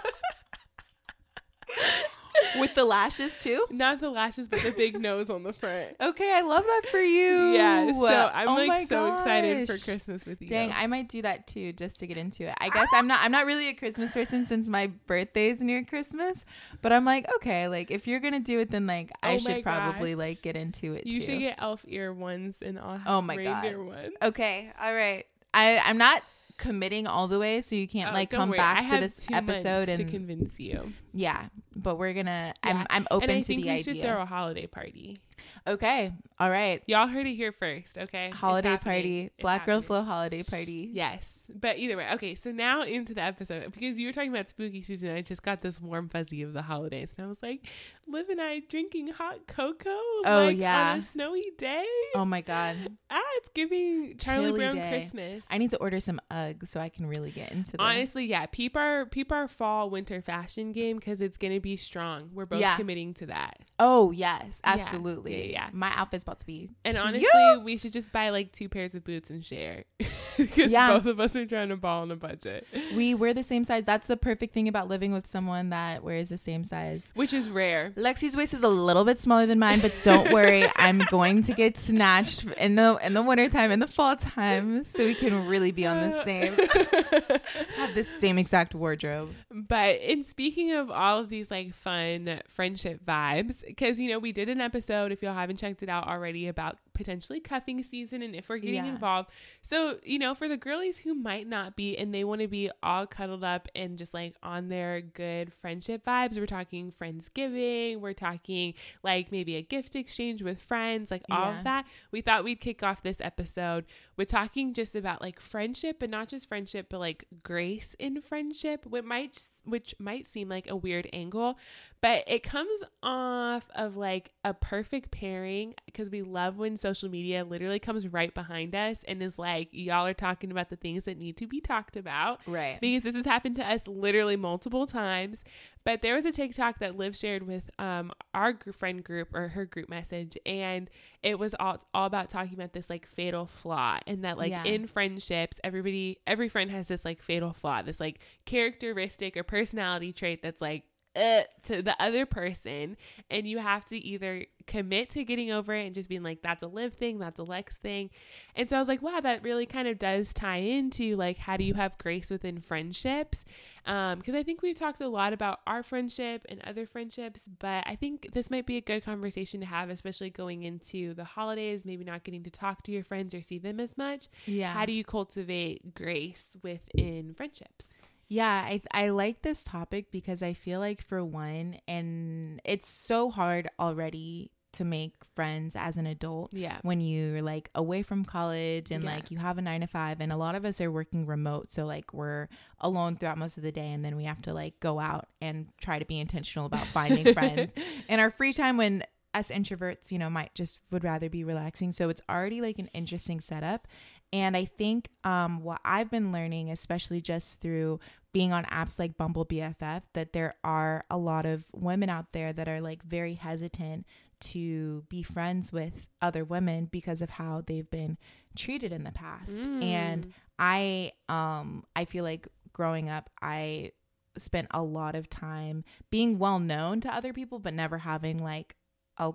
[2.59, 3.65] with the lashes too.
[3.69, 5.95] Not the lashes, but the big nose on the front.
[6.01, 7.53] Okay, I love that for you.
[7.53, 9.77] Yeah, so I'm Oh like so excited for.
[9.77, 10.49] Christmas with you.
[10.49, 12.55] Dang, I might do that too, just to get into it.
[12.59, 13.21] I guess I'm not.
[13.23, 16.45] I'm not really a Christmas person since my birthday's near Christmas.
[16.81, 19.63] But I'm like, okay, like if you're gonna do it, then like I Oh should
[19.63, 20.19] probably gosh.
[20.19, 21.05] like get into it.
[21.07, 21.25] you too.
[21.25, 23.85] should get elf ear ones, and I'll oh have Oh my reindeer God.
[23.87, 24.13] ones.
[24.21, 25.25] Okay, all right.
[25.53, 26.23] I I'm not
[26.63, 28.59] committing all the way, so you can't Oh, like come worry.
[28.59, 30.93] I back to this episode to and convince you.
[31.13, 31.47] yeah.
[31.75, 32.53] But we're gonna.
[32.63, 32.69] Yeah.
[32.69, 35.19] I'm I'm open and I to think the we should throw a holiday party.
[35.67, 36.13] okay.
[36.39, 36.81] All right.
[36.87, 38.29] Y'all heard it here first, okay?
[38.29, 39.25] Holiday party.
[39.25, 39.87] It's Black Girl happening.
[39.87, 40.89] Flow holiday party.
[40.93, 41.29] Yes.
[41.53, 44.81] But either way, okay, so now into the episode because you were talking about spooky
[44.81, 47.65] season, I just got this warm fuzzy of the holidays, and I was like,
[48.07, 49.89] Liv and I drinking hot cocoa,
[50.25, 50.91] Oh, like, yeah.
[50.93, 51.85] on a snowy day.
[52.15, 52.75] Oh my god.
[53.09, 54.89] Ah, it's giving Charlie Chilly Brown day.
[54.89, 55.45] Christmas.
[55.49, 57.79] I need to order some Uggs so I can really get into them.
[57.79, 62.29] Honestly, yeah, peep our peep our fall winter fashion game because it's gonna be strong.
[62.33, 62.75] We're both Yeah.
[62.77, 63.59] committing to that.
[63.79, 65.51] Oh yes, absolutely.
[65.51, 65.69] Yeah, yeah.
[65.73, 66.69] My outfit's about to be.
[66.85, 67.29] And honestly,
[67.63, 69.85] we should just buy like two pairs of boots and share
[70.37, 70.93] because Yeah.
[70.93, 73.85] both of us are trying to ball on a budget, we wear the same size.
[73.85, 77.11] That's the perfect thing about living with someone that wears the same size.
[77.15, 77.92] which is rare.
[77.95, 81.53] Lexi's waist is a little bit smaller than mine, but don't worry, I'm going to
[81.53, 85.71] get snatched in the in the wintertime in the fall time so we can really
[85.71, 86.53] be on the uh, same
[87.77, 89.33] have the same exact wardrobe.
[89.51, 94.31] But in speaking of all of these like fun friendship vibes, because you know we
[94.31, 98.35] did an episode if y'all haven't checked it out already about potentially cuffing season and
[98.35, 98.91] if we're getting Yeah.
[98.93, 99.29] involved.
[99.61, 102.69] So you know for the girlies who might not be and they want to be
[102.81, 108.13] all cuddled up and just like on their good friendship vibes, we're talking friendsgiving, we're
[108.13, 111.57] talking like maybe a gift exchange with friends, like all Yeah.
[111.57, 111.85] of that.
[112.11, 113.85] We thought we'd kick off this episode
[114.17, 118.85] with talking just about like friendship, but not just friendship, but like grace in friendship,
[118.85, 121.57] which might which might seem like a weird angle,
[122.01, 127.45] but it comes off of like a perfect pairing because we love when social media
[127.45, 131.17] literally comes right behind us and is like, y'all are talking about the things that
[131.17, 132.77] need to be talked about Right.
[132.81, 135.39] because this has happened to us literally multiple times.
[135.85, 139.65] But there was a TikTok that Liv shared with um, our friend group or her
[139.65, 140.89] group message, and
[141.21, 144.63] it was all all about talking about this like fatal flaw, and that like Yeah.
[144.63, 150.13] in friendships, everybody every friend has this like fatal flaw, this like characteristic or personality
[150.13, 150.83] trait that's like
[151.15, 152.97] uh, to the other person
[153.29, 156.63] and you have to either commit to getting over it and just being like that's
[156.63, 158.09] a live thing that's a lex thing.
[158.55, 161.57] And so i was like wow that really kind of does tie into like how
[161.57, 163.45] do you have grace within friendships?
[163.85, 167.83] Um because i think we've talked a lot about our friendship and other friendships but
[167.85, 171.83] i think this might be a good conversation to have especially going into the holidays
[171.85, 174.29] maybe not getting to talk to your friends or see them as much.
[174.45, 174.73] Yeah.
[174.73, 177.93] how do you cultivate grace within friendships
[178.33, 183.29] Yeah, I I like this topic because I feel like for one, and it's so
[183.29, 186.79] hard already to make friends as an adult yeah.
[186.81, 189.15] when you're like away from college and Yeah.
[189.15, 191.71] like you have a nine to five and a lot of us are working remote
[191.71, 192.47] so like we're
[192.79, 195.67] alone throughout most of the day and then we have to like go out and
[195.79, 197.71] try to be intentional about finding friends.
[198.09, 199.03] In our free time when
[199.35, 201.91] us introverts you know might just would rather be relaxing.
[201.91, 203.87] So it's already like an interesting setup
[204.33, 207.99] and i think um what i've been learning especially just through
[208.33, 212.51] being on apps like bumble bff that there are a lot of women out there
[212.51, 214.05] that are like very hesitant
[214.41, 218.17] to be friends with other women because of how they've been
[218.57, 219.83] treated in the past Mm.
[219.83, 223.91] and i um i feel like growing up i
[224.35, 228.75] spent a lot of time being well known to other people but never having like
[229.17, 229.31] a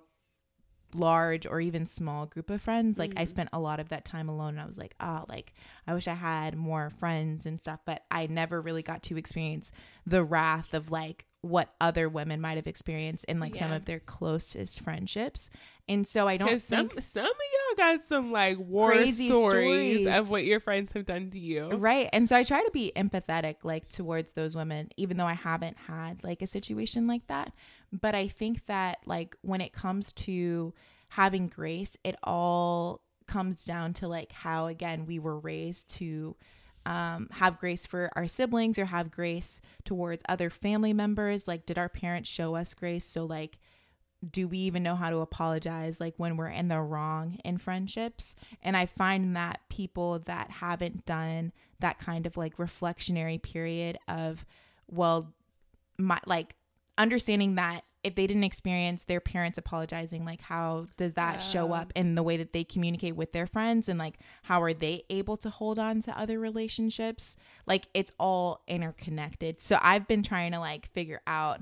[0.94, 3.29] large or even small group of friends like i Mhm.
[3.29, 5.53] spent a lot of that time alone and i was like oh like
[5.87, 9.70] i wish i had more friends and stuff but i never really got to experience
[10.07, 14.01] the wrath of like what other women might have experienced in like some of their
[14.01, 15.51] closest friendships
[15.88, 19.29] and so i don't Because some think some of y'all got some like war Crazy
[19.29, 20.17] stories, stories.
[20.17, 21.69] of what your friends have done to you.
[21.69, 22.11] Right.
[22.12, 25.79] And so I try to be empathetic like towards those women even though I haven't
[25.79, 27.53] had like a situation like that.
[27.93, 30.75] But I think that like when it comes to
[31.09, 36.37] having grace, it all comes down to like how again we were raised to
[36.88, 41.47] um, have grace for our siblings or have grace towards other family members.
[41.47, 43.05] Like, did our parents show us grace?
[43.05, 43.59] So, like,
[44.31, 48.35] do we even know how to apologize like when we're in the wrong in friendships?
[48.63, 54.45] And i find that people that haven't done that kind of like reflectionary period of
[54.89, 55.33] well
[55.99, 56.55] my like
[56.97, 61.93] understanding that if they didn't experience their parents apologizing like how does that show up
[61.97, 63.89] in the way that they communicate with their friends?
[63.89, 67.37] And like how are they able to hold on to other relationships?
[67.66, 69.61] Like it's all interconnected.
[69.61, 71.61] So i've been trying to like figure out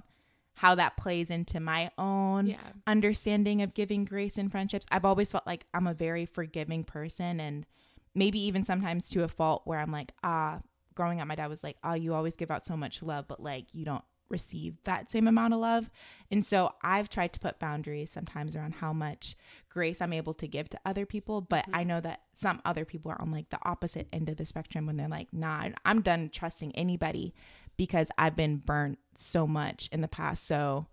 [0.56, 2.58] how that plays into my own Yeah.
[2.86, 4.86] understanding of giving grace in friendships.
[4.90, 7.66] I've always felt like I'm a very forgiving person and
[8.14, 10.60] maybe even sometimes to a fault where I'm like, ah,
[10.94, 13.42] growing up my dad was like, "Oh, you always give out so much love, but
[13.42, 15.88] like you don't receive that same amount of love.
[16.32, 19.36] And so I've tried to put boundaries sometimes around how much
[19.68, 21.76] grace I'm able to give to other people, but Mm-hmm.
[21.76, 24.86] I know that some other people are on like the opposite end of the spectrum
[24.86, 27.34] when they're like, "Nah, I'm done trusting anybody
[27.76, 30.86] because I've been burnt so much in the past." So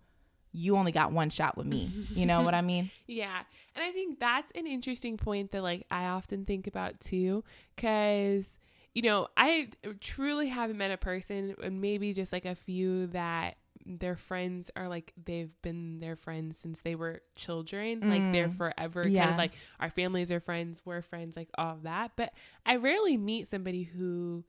[0.56, 1.90] you only got one shot with me.
[2.14, 2.90] You know what I mean?
[3.08, 3.42] Yeah.
[3.74, 7.42] And I think that's an interesting point that like I often think about too
[7.76, 8.58] cuz
[8.94, 9.70] you know, I
[10.00, 14.88] truly haven't met a person and maybe just like a few that their friends are
[14.88, 18.56] like they've been their friends since they were children like they're Mm.
[18.56, 19.30] forever kind Yeah.
[19.32, 22.32] of like our families are friends we're friends like all of that but
[22.64, 24.42] i rarely meet somebody who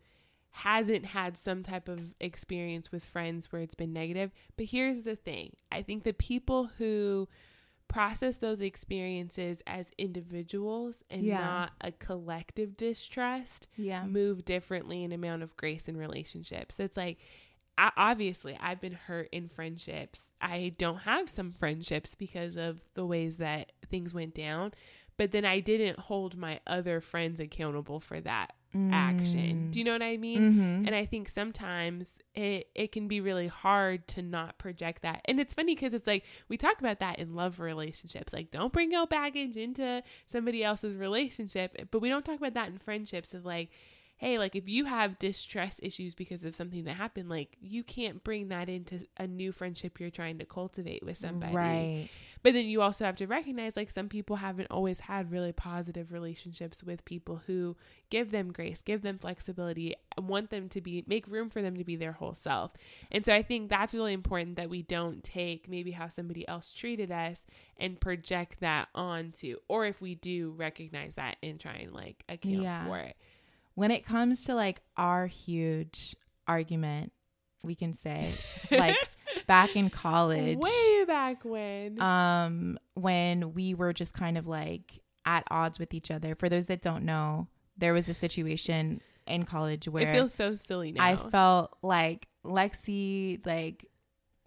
[0.55, 4.31] hasn't had some type of experience with friends where it's been negative.
[4.55, 7.27] But here's the thing I think the people who
[7.87, 11.39] process those experiences as individuals and Yeah.
[11.39, 14.05] not a collective distrust Yeah.
[14.05, 16.79] move differently in amount of grace in relationships.
[16.79, 17.19] It's like,
[17.77, 20.29] I, obviously, I've been hurt in friendships.
[20.39, 24.73] I don't have some friendships because of the ways that things went down.
[25.17, 28.54] But then I didn't hold my other friends accountable for that
[28.91, 29.71] action.
[29.71, 30.39] Do you know what I mean?
[30.39, 30.87] Mm-hmm.
[30.87, 35.21] And I think sometimes it it can be really hard to not project that.
[35.25, 38.33] And it's funny because it's like we talk about that in love relationships.
[38.33, 42.69] Like don't bring your baggage into somebody else's relationship, but we don't talk about that
[42.69, 43.69] in friendships of like
[44.17, 48.23] hey, like if you have distress issues because of something that happened, like you can't
[48.23, 51.53] bring that into a new friendship you're trying to cultivate with somebody.
[51.53, 52.09] Right.
[52.45, 56.11] But then you also have to recognize like some people haven't always had really positive
[56.11, 57.75] relationships with people who
[58.11, 61.83] give them grace, give them flexibility, want them to be make room for them to
[61.83, 62.71] be their whole self.
[63.11, 66.71] And so I think that's really important that we don't take maybe how somebody else
[66.71, 67.41] treated us
[67.77, 72.61] and project that onto or if we do recognize that and try and like account
[72.61, 72.85] Yeah.
[72.85, 73.17] for it.
[73.73, 76.15] When it comes to like our huge
[76.47, 77.11] argument,
[77.63, 78.33] we can say
[78.71, 78.95] like
[79.47, 80.57] back in college.
[80.57, 82.01] Way back when.
[82.01, 86.67] um when we were just kind of like at odds with each other for those
[86.67, 91.03] that don't know there was a situation in college where it feels so silly now.
[91.03, 93.85] i felt like lexi like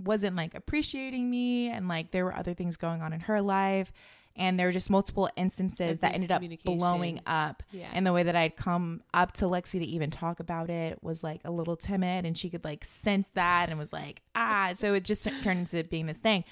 [0.01, 3.93] wasn't like appreciating me and like there were other things going on in her life
[4.39, 7.89] and there were just multiple instances that ended up blowing up yeah.
[7.93, 11.23] and the way that I'd come up to Lexi to even talk about it was
[11.25, 14.71] like a little timid and she could like sense that and was like, ah.
[14.75, 16.45] So it just turned into being this thing.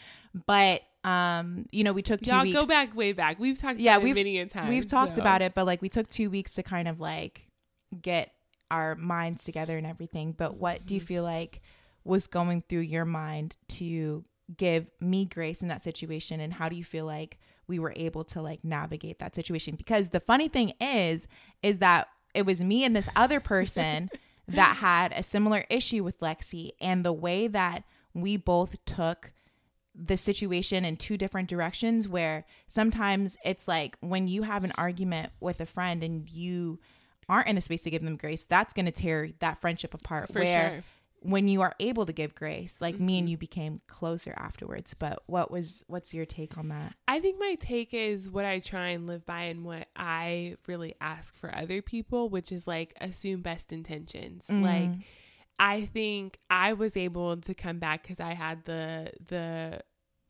[0.47, 2.57] But, um, you know, we took 2 Y'all weeks.
[2.59, 3.39] go back way back.
[3.39, 4.69] We've talked Yeah, about we've- many a time.
[4.69, 5.23] We've talked so.
[5.23, 7.47] about it, but like we took two weeks to kind of like
[8.03, 8.33] get
[8.71, 10.33] our minds together and everything.
[10.37, 11.07] But what do you Mm-hmm.
[11.07, 11.61] feel like
[12.05, 14.25] was going through your mind to
[14.57, 16.41] give me grace in that situation?
[16.41, 17.39] And how do you feel like
[17.69, 19.75] we were able to like navigate that situation?
[19.77, 21.27] Because the funny thing is,
[21.63, 24.11] is that it was me and this other person
[24.49, 26.73] that had a similar issue with Lexi.
[26.81, 29.33] And the way that we both took
[29.95, 35.33] the situation in two different directions where sometimes it's like when you have an argument
[35.41, 36.79] with a friend and you
[37.29, 40.31] aren't in a space to give them grace that's going to tear that friendship apart
[40.31, 40.85] For where sure.
[41.31, 43.19] When you are able to give grace like me Mm-hmm.
[43.21, 47.39] and you became closer afterwards but what was what's your take on that I think
[47.39, 51.55] my take is what I try and live by and what I really ask for
[51.55, 54.45] other people, which is like assume best intentions.
[54.49, 55.03] Like Mm.
[55.59, 59.81] I think I was able to come back because I had the the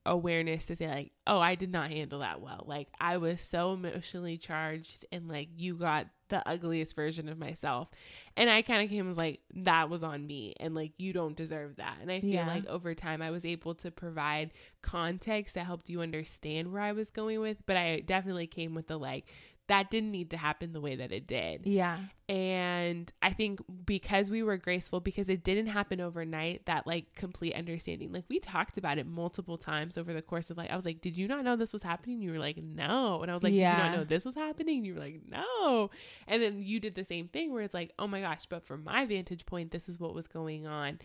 [0.07, 2.64] awareness to say like, oh, I did not handle that well.
[2.66, 7.88] Like I was so emotionally charged and like you got the ugliest version of myself.
[8.36, 11.36] And I kind of came was like, that was on me and like you don't
[11.36, 11.98] deserve that.
[12.00, 12.46] And I feel Yeah.
[12.48, 14.52] like over time I was able to provide
[14.82, 18.86] context that helped you understand where I was going with, but I definitely came with
[18.88, 19.26] the like
[19.68, 21.66] that didn't need to happen the way that it did.
[21.66, 21.98] yeah
[22.29, 27.55] And I think because we were graceful, because it didn't happen overnight, that like complete
[27.55, 28.12] understanding.
[28.12, 31.01] Like we talked about it multiple times over the course of like, I was like,
[31.01, 32.20] Did you not know this was happening?
[32.20, 33.22] You were like, No.
[33.22, 33.77] And I was like, yeah.
[33.77, 34.85] Did you not know this was happening?
[34.85, 35.91] You were like, No.
[36.27, 38.83] And then you did the same thing where it's like, Oh my gosh, but from
[38.83, 40.99] my vantage point, this is what was going on.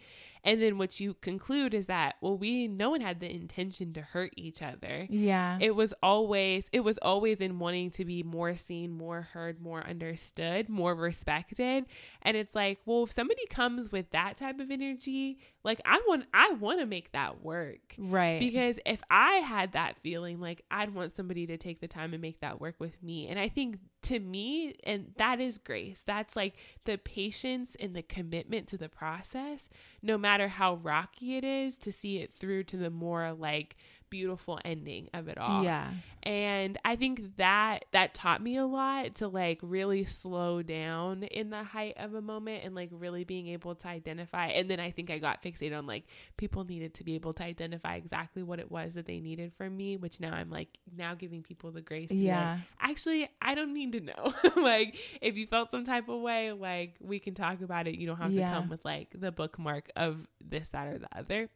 [0.44, 4.02] And then what you conclude is that, well, we no one had the intention to
[4.02, 8.56] hurt each other yeah it was always it was always in wanting to be more
[8.56, 11.86] seen more heard more understood more respected.
[12.22, 16.26] And it's like well if somebody comes with that type of energy like i want
[16.34, 17.96] i want to make that work.
[17.98, 18.40] Right.
[18.40, 22.22] Because if i had that feeling like i'd want somebody to take the time and
[22.22, 23.28] make that work with me.
[23.28, 26.02] And i think to me and that is grace.
[26.06, 26.56] That's like
[26.86, 29.70] the patience and the commitment to the process
[30.02, 33.76] no matter how rocky it is to see it through to the more like
[34.12, 35.64] beautiful ending of it all.
[35.64, 35.90] Yeah.
[36.22, 41.50] And I think that that taught me a lot to like really slow down in
[41.50, 44.48] the height of a moment and like really being able to identify.
[44.50, 46.04] And then I think I got fixated on like
[46.38, 49.76] people needed to be able to identify exactly what it was that they needed from
[49.76, 52.10] me, which now I'm like now giving people the grace.
[52.10, 52.58] Be like, Yeah.
[52.80, 54.34] actually, I don't need to know.
[54.62, 57.96] like if you felt some type of way, like we can talk about it.
[57.96, 58.48] You don't have Yeah.
[58.50, 61.50] to come with like the bookmark of this, that, or the other.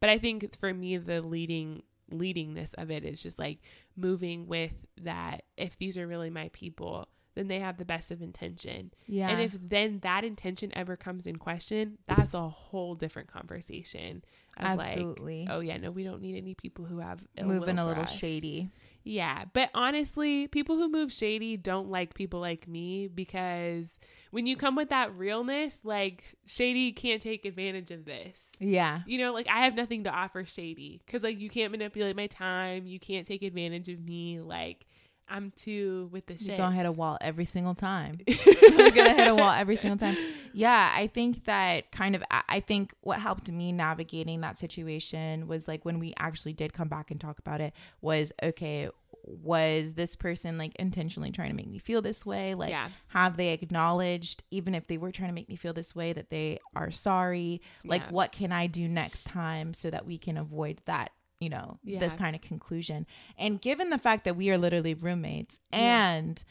[0.00, 1.82] But I think for me, the leading
[2.12, 3.58] leadingness of it is just like
[3.96, 4.72] moving with
[5.02, 5.42] that.
[5.56, 8.92] If these are really my people, then they have the best of intention.
[9.06, 9.28] Yeah.
[9.28, 14.24] And if then that intention ever comes in question, that's a whole different conversation.
[14.58, 15.44] Absolutely.
[15.44, 18.12] Like, oh yeah, no, we don't need any people who have moving a little us.
[18.12, 18.70] shady.
[19.04, 23.98] Yeah, but honestly, people who move shady don't like people like me because
[24.36, 28.38] when you come with that realness, like shady can't take advantage of this.
[28.58, 29.00] Yeah.
[29.06, 32.26] You know, like I have nothing to offer shady because like you can't manipulate my
[32.26, 34.40] time, you can't take advantage of me.
[34.40, 34.84] Like
[35.26, 36.48] I'm too with the shit.
[36.48, 38.18] You're gonna hit a wall every single time.
[38.26, 40.18] You're gonna hit a wall every single time.
[40.52, 42.22] Yeah, I think that kind of.
[42.30, 46.88] I think what helped me navigating that situation was like when we actually did come
[46.88, 47.72] back and talk about it.
[48.02, 48.90] Was okay.
[49.26, 52.54] Was this person like intentionally trying to make me feel this way?
[52.54, 52.90] Like, Yeah.
[53.08, 56.30] have they acknowledged, even if they were trying to make me feel this way, that
[56.30, 57.60] they are sorry?
[57.84, 58.10] Like, Yeah.
[58.10, 61.10] what can I do next time so that we can avoid that?
[61.40, 63.06] You know, this kind of conclusion.
[63.36, 66.12] And given the fact that we are literally roommates Yeah.
[66.14, 66.44] and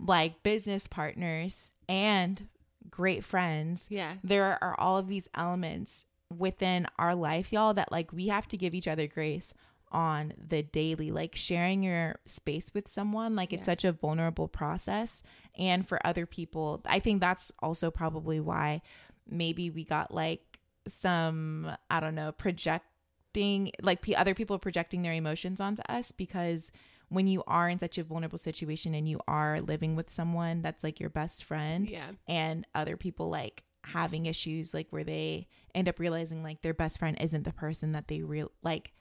[0.00, 2.48] like business partners and
[2.90, 4.16] great friends, Yeah.
[4.24, 6.06] there are all of these elements
[6.36, 9.52] within our life, y'all, that like we have to give each other grace
[9.92, 11.10] on the daily.
[11.12, 15.22] Like sharing your space with someone, like it's such a vulnerable process.
[15.58, 18.82] And for other people, I think that's also probably why
[19.28, 25.12] maybe we got like some, I don't know, projecting, like p- other people projecting their
[25.12, 26.70] emotions onto us because
[27.08, 30.82] when you are in such a vulnerable situation and you are living with someone that's
[30.82, 32.12] like your best friend Yeah.
[32.26, 36.98] and other people like having issues like where they end up realizing like their best
[36.98, 38.92] friend isn't the person that they real like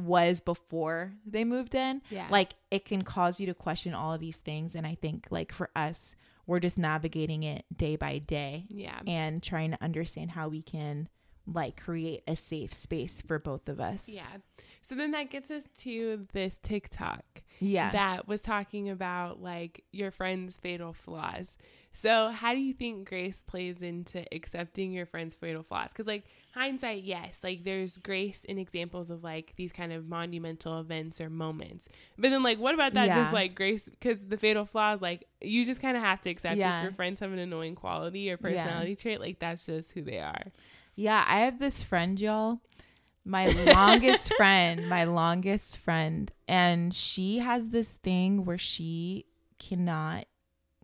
[0.00, 2.26] was before they moved in Yeah.
[2.30, 5.52] like it can cause you to question all of these things and i think like
[5.52, 6.14] for us
[6.46, 9.00] we're just navigating it day by day Yeah.
[9.06, 11.08] and trying to understand how we can
[11.46, 14.26] like create a safe space for both of us Yeah.
[14.82, 17.24] So then that gets us to this TikTok
[17.60, 21.56] yeah that was talking about like your friend's fatal flaws.
[21.92, 25.88] So how do you think grace plays into accepting your friend's fatal flaws?
[25.88, 26.24] Because like
[26.58, 31.30] hindsight, yes, like there's grace in examples of like these kind of monumental events or
[31.30, 31.86] moments.
[32.18, 33.22] But then like what about that Yeah.
[33.22, 33.84] just like grace?
[33.84, 36.78] Because the fatal flaws, like you just kind of have to accept Yeah.
[36.80, 40.18] if your friends have an annoying quality or personality trait, like that's just who they
[40.18, 40.42] are.
[40.96, 42.60] Yeah, I have this friend, y'all.
[43.24, 49.26] My longest friend, my longest friend, and she has this thing where she
[49.58, 50.24] cannot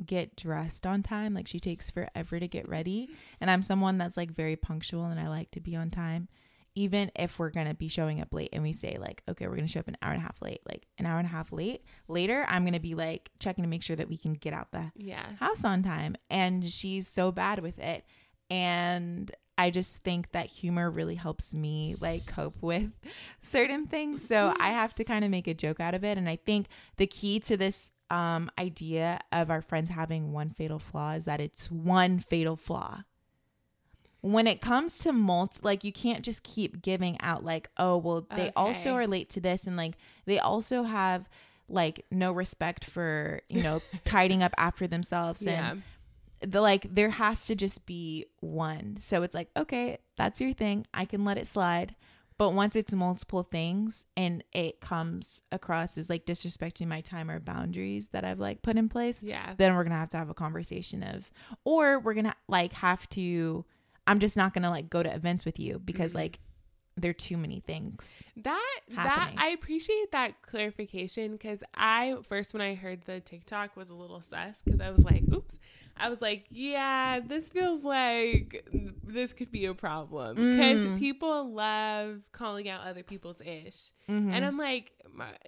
[0.06, 1.34] get dressed on time.
[1.34, 3.04] Like she takes forever to get ready.
[3.04, 3.14] Mm-hmm.
[3.40, 6.28] And I'm someone that's like very punctual and I like to be on time.
[6.76, 9.68] Even if we're gonna be showing up late and we say like, okay, we're gonna
[9.68, 11.82] show up an hour and a half late, like an hour and a half late
[12.08, 14.90] later, I'm gonna be like checking to make sure that we can get out the
[14.96, 15.24] Yeah.
[15.38, 18.04] house on time and she's so bad with it
[18.50, 22.90] and i just think that humor really helps me like cope with
[23.42, 24.62] certain things so mm-hmm.
[24.62, 27.06] i have to kind of make a joke out of it and i think the
[27.06, 31.70] key to this um idea of our friends having one fatal flaw is that it's
[31.70, 33.02] one fatal flaw
[34.20, 38.26] when it comes to multi like you can't just keep giving out like oh well
[38.34, 38.90] they also Okay.
[38.90, 39.94] are late to this and like
[40.24, 41.28] they also have
[41.68, 45.72] like no respect for you know tidying up after themselves Yeah.
[45.72, 45.82] and
[46.52, 50.86] the like there has to just be one so it's like okay that's your thing
[50.92, 51.94] i can let it slide
[52.36, 57.38] but once it's multiple things and it comes across as like disrespecting my time or
[57.40, 59.54] boundaries that i've like put in place Yeah.
[59.56, 61.30] then we're gonna have to have a conversation of
[61.64, 63.64] or we're gonna like have to
[64.06, 66.16] i'm just not gonna like go to events with you because Mhm.
[66.16, 66.40] like
[66.96, 69.34] there are too many things That happening.
[69.36, 73.94] that I appreciate that clarification because I first when I heard the TikTok was a
[73.94, 75.56] little sus because I was like, oops.
[75.96, 78.66] I was like, yeah, this feels like
[79.04, 80.98] this could be a problem because Mm.
[80.98, 84.32] people love calling out other people's ish, Mhm.
[84.32, 84.92] and I'm like,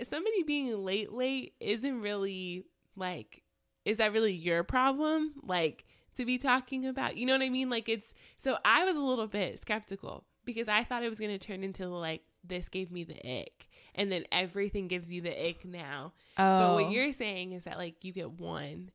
[0.08, 3.42] somebody being late, late isn't really like,
[3.84, 5.34] is that really your problem?
[5.42, 5.84] Like
[6.14, 7.68] to be talking about, you know what I mean?
[7.68, 11.36] Like it's so I was a little bit skeptical because I thought it was going
[11.36, 13.66] to turn into like this gave me the ick
[13.96, 16.12] and then everything gives you the ick now.
[16.38, 18.90] oh But what you're saying is that like you get one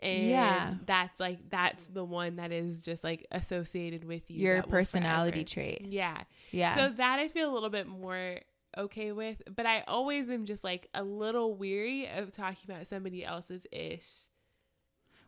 [0.00, 0.74] and Yeah.
[0.86, 5.82] that's like that's the one that is just like associated with you your personality trait
[5.82, 6.22] Yeah.
[6.50, 8.40] yeah So that I feel a little bit more
[8.76, 13.24] okay with, but I always am just like a little weary of talking about somebody
[13.24, 14.26] else's ish.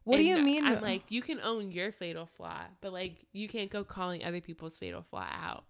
[0.04, 0.64] What do you mean?
[0.64, 4.40] I'm like, you can own your fatal flaw, but like you can't go calling other
[4.40, 5.64] people's fatal flaw out.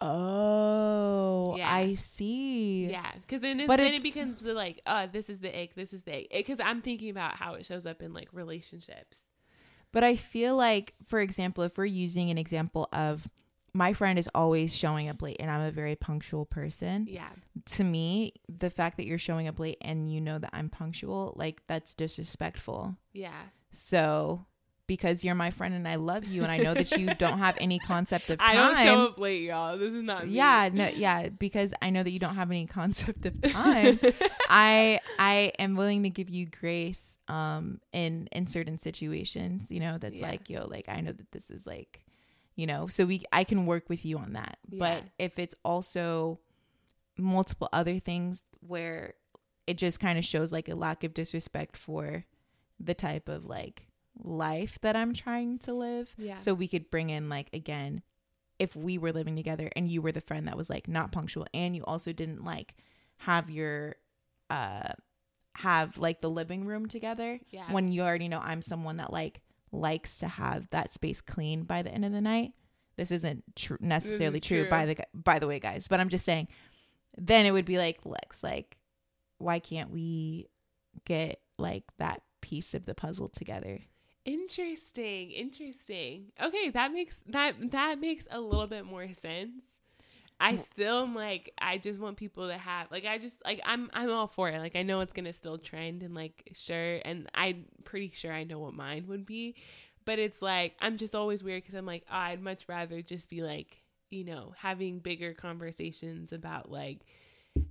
[0.00, 1.72] Oh, Yeah.
[1.72, 2.86] I see.
[2.90, 5.74] Yeah, because then, it, But then it becomes the like, oh, this is the ick,
[5.74, 6.28] this is the ick.
[6.32, 9.18] Because I'm thinking about how it shows up in like relationships.
[9.92, 13.26] But I feel like, for example, if we're using an example of
[13.72, 17.30] my friend is always showing up late and I'm a very punctual person, Yeah,
[17.72, 21.34] to me, the fact that you're showing up late and you know that I'm punctual,
[21.36, 22.96] like that's disrespectful.
[23.12, 23.42] yeah.
[23.70, 24.46] So,
[24.88, 27.56] because you're my friend and I love you and I know that you don't have
[27.60, 28.48] any concept of time.
[28.50, 29.78] I don't show up late, y'all.
[29.78, 30.26] This is not.
[30.26, 30.32] me.
[30.32, 34.00] Yeah, no, yeah, because I know that you don't have any concept of time.
[34.48, 39.98] I I am willing to give you grace um in in certain situations, you know,
[39.98, 40.28] that's Yeah.
[40.30, 42.02] like, yo, like I know that this is like,
[42.56, 44.58] you know, so we I can work with you on that.
[44.68, 46.40] But if it's also
[47.16, 49.14] multiple other things where
[49.66, 52.24] it just kind of shows like a lack of disrespect for
[52.80, 53.87] the type of like
[54.22, 56.12] life that I'm trying to live.
[56.16, 56.38] yeah.
[56.38, 58.02] So we could bring in like again,
[58.58, 61.46] if we were living together and you were the friend that was like not punctual
[61.54, 62.74] and you also didn't like
[63.18, 63.96] have your
[64.50, 64.92] uh
[65.56, 67.70] have like the living room together yeah.
[67.72, 69.40] when you already know I'm someone that like
[69.72, 72.52] likes to have that space clean by the end of the night.
[72.96, 74.70] This isn't tr- necessarily true, true.
[74.70, 75.88] by the by the way, guys.
[75.88, 76.48] But I'm just saying.
[77.16, 78.76] Then it would be like Lex, like,
[79.38, 80.46] why can't we
[81.04, 83.80] get like that piece of the puzzle together?
[84.28, 86.32] Interesting, interesting.
[86.38, 89.62] Okay, that makes that that makes a little bit more sense.
[90.38, 93.90] I still am like I just want people to have like I just like I'm
[93.94, 94.58] I'm all for it.
[94.58, 98.44] Like I know it's gonna still trend and like sure and I'm pretty sure I
[98.44, 99.56] know what mine would be.
[100.04, 103.30] But it's like I'm just always weird because I'm like oh, I'd much rather just
[103.30, 103.78] be like,
[104.10, 107.00] you know, having bigger conversations about like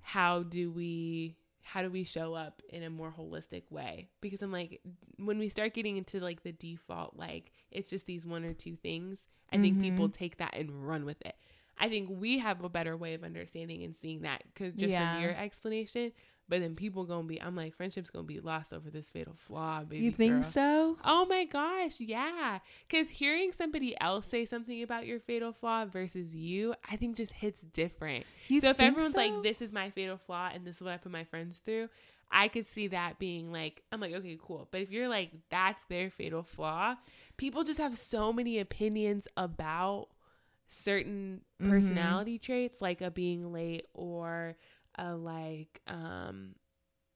[0.01, 1.36] how do we
[1.68, 4.07] how do we show up in a more holistic way?
[4.22, 4.80] Because i'm like
[5.18, 8.76] when we start getting into like the default like it's just these one or two
[8.78, 9.20] things
[9.51, 10.18] i think people mm-hmm.
[10.24, 11.36] take that and run with it.
[11.80, 15.13] I think we have a better way of understanding and seeing that because just Yeah.
[15.13, 16.11] from your explanation
[16.49, 19.83] but then people gonna be i'm like friendship's gonna be lost over this fatal flaw
[19.83, 20.51] baby you think girl.
[20.51, 20.97] so?
[21.03, 22.59] Oh my gosh, yeah.
[22.87, 27.33] Because hearing somebody else say something about your fatal flaw versus you, I think just
[27.33, 28.25] hits different.
[28.47, 29.19] You so if everyone's so?
[29.21, 31.89] like, this is my fatal flaw and this is what I put my friends through,
[32.31, 34.67] I could see that being like, I'm like, okay, cool.
[34.71, 36.95] But if you're like, that's their fatal flaw,
[37.37, 40.07] people just have so many opinions about
[40.67, 41.69] certain Mhm.
[41.69, 44.55] personality traits, like a being late or
[44.97, 46.55] a like, um,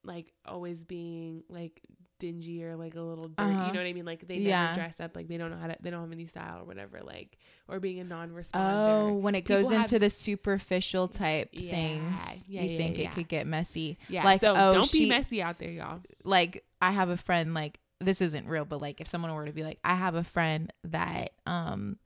[0.03, 1.81] like always being like
[2.19, 3.39] dingy or like a little dirt.
[3.43, 3.65] Uh-huh.
[3.67, 4.05] You know what I mean?
[4.05, 4.67] Like they Yeah.
[4.67, 6.63] never dress up, like they don't know how to, they don't have any style or
[6.65, 6.99] whatever.
[7.03, 9.09] Like or being a non-responder.
[9.09, 12.69] Oh, when it goes People have into s- the superficial type Yeah, things, yeah, you
[12.71, 13.03] yeah, think yeah.
[13.09, 13.97] it could get messy.
[14.07, 14.23] Yeah.
[14.23, 15.99] Like, so oh, don't she- be messy out there, y'all.
[16.23, 19.51] Like, I have a friend, like, this isn't real, but like, if someone were to
[19.51, 21.97] be like, I have a friend that, um,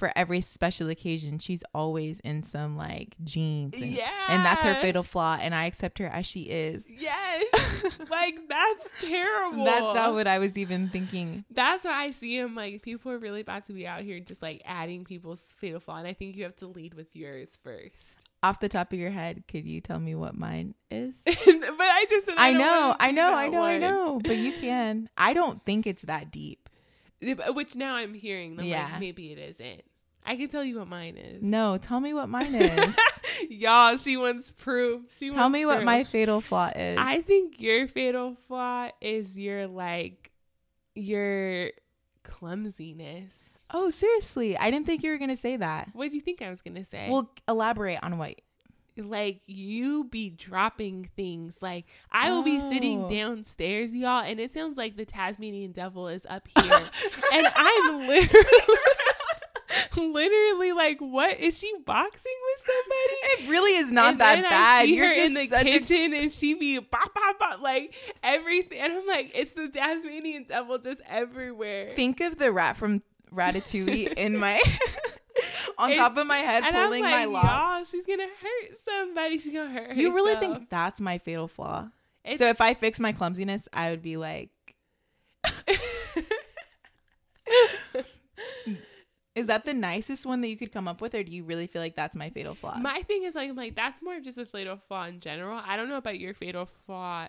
[0.00, 3.74] for every special occasion, she's always in some like jeans.
[3.74, 3.84] And,
[4.28, 5.36] and that's her fatal flaw.
[5.38, 6.86] And I accept her as she is.
[6.88, 7.44] Yes.
[8.10, 9.66] like that's terrible.
[9.66, 11.44] That's not what I was even thinking.
[11.50, 14.40] That's why I see him like people are really about to be out here just
[14.40, 17.94] like adding people's fatal flaw, and I think you have to lead with yours first.
[18.42, 21.12] Off the top of your head, could you tell me what mine is?
[21.26, 24.54] but I just said I don't know, I know, I know, I know, but you
[24.54, 25.10] can.
[25.18, 26.70] I don't think it's that deep.
[27.48, 28.58] Which now I'm hearing.
[28.58, 28.88] I'm Yeah.
[28.92, 29.82] like, maybe it isn't.
[30.24, 31.42] I can tell you what mine is.
[31.42, 32.94] No, tell me what mine is.
[33.48, 35.02] Y'all, she wants proof.
[35.18, 36.98] She tell me what my fatal flaw is.
[37.00, 40.30] I think your fatal flaw is your like
[40.94, 41.70] your
[42.22, 43.32] clumsiness.
[43.72, 45.90] oh, seriously, I didn't think you were gonna say that.
[45.92, 47.08] What do you think I was gonna say?
[47.10, 48.34] Well, elaborate on what.
[48.96, 51.54] like you be dropping things.
[51.62, 53.08] Like I will be sitting Oh.
[53.08, 56.82] downstairs, y'all, and it sounds like the Tasmanian devil is up here,
[57.32, 58.46] and I'm literally.
[60.12, 63.44] Literally, like, what is she boxing with somebody?
[63.44, 64.88] It really is not And that bad.
[64.88, 68.78] You're just in the such a kitchen, and she be bop bop bop like everything,
[68.80, 71.92] and I'm like, it's the Tasmanian devil just everywhere.
[71.96, 73.02] think of the rat from
[73.34, 74.60] Ratatouille in my
[75.78, 77.90] on top of my head, and I'm pulling like, my locks.
[77.90, 79.38] she's gonna hurt somebody.
[79.38, 79.96] She's gonna hurt.
[79.96, 80.56] You really herself.
[80.56, 81.88] think that's my fatal flaw?
[82.24, 84.50] It's- so if I fix my clumsiness, I would be like,
[89.40, 91.66] is that the nicest one that you could come up with, or do you really
[91.66, 92.76] feel like that's my fatal flaw?
[92.78, 95.60] My thing is like I'm like that's more of just a fatal flaw in general.
[95.64, 97.26] I don't know about your fatal flaw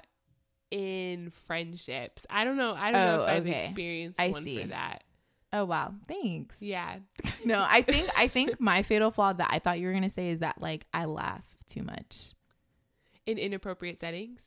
[0.70, 2.26] in friendships.
[2.30, 2.74] I don't know.
[2.74, 3.66] I don't know Oh, if I've okay.
[3.66, 4.62] experienced I one see.
[4.62, 5.04] for that.
[5.54, 6.58] oh wow, thanks.
[6.62, 6.98] Yeah.
[7.44, 10.30] No, I think I think my fatal flaw that I thought you were gonna say
[10.30, 12.34] is that like I laugh too much.
[13.26, 14.42] in inappropriate settings.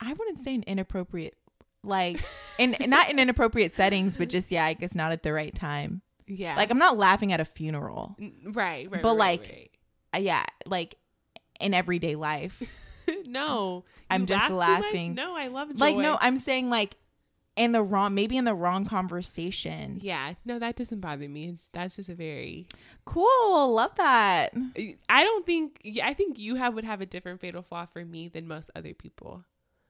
[0.00, 1.36] I wouldn't say an inappropriate,
[1.84, 2.20] like,
[2.58, 6.00] in not in inappropriate settings, but just yeah, I guess not at the right time.
[6.26, 8.16] Yeah, Like I'm not laughing at a funeral.
[8.44, 9.70] Right, right, But, right, like, right.
[10.14, 10.96] Uh, yeah, like
[11.60, 12.62] in everyday life.
[13.26, 15.14] no, I'm just laugh laughing.
[15.14, 15.74] No, I love joy.
[15.76, 16.96] Like no, I'm saying like
[17.56, 19.98] in the wrong, maybe in the wrong conversation.
[20.02, 21.48] yeah, no, that doesn't bother me.
[21.48, 22.66] It's that's just a very.
[23.04, 23.74] cool.
[23.74, 24.52] Love that.
[25.08, 25.80] I don't think.
[26.02, 28.94] I think you have would have a different fatal flaw for me than most other
[28.94, 29.44] people.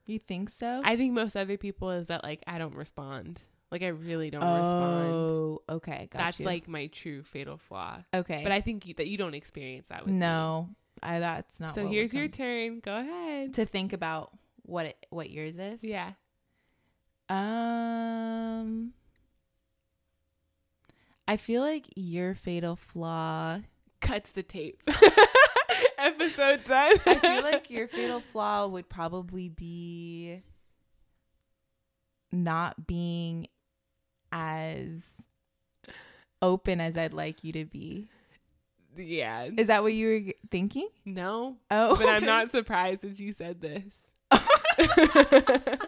[0.07, 0.83] You think so?
[0.85, 3.43] I think most other people is that like I don't respond.
[3.72, 5.12] Like I really don't respond.
[5.14, 6.44] oh, okay, got That's you.
[6.44, 8.00] like my true fatal flaw.
[8.12, 10.20] okay, But I think you, that you don't experience that with me.
[10.20, 10.68] no,
[11.02, 11.74] I that's not.
[11.74, 12.80] So here's your turn.
[12.80, 13.54] Go ahead.
[13.54, 14.30] to think about
[14.66, 15.82] what it, what yours is.
[15.82, 16.12] Yeah.
[17.30, 18.92] Um,
[21.26, 23.60] I feel like your fatal flaw.
[24.02, 24.82] Cuts the tape.
[25.98, 26.98] Episode done.
[27.06, 30.42] I feel like your fatal flaw would probably be
[32.30, 33.46] not being
[34.33, 35.05] as
[36.41, 38.09] open as I'd like you to be.
[38.97, 39.49] yeah.
[39.57, 40.89] Is that what you were thinking?
[41.05, 43.85] No, Oh, but I'm not surprised that you said this.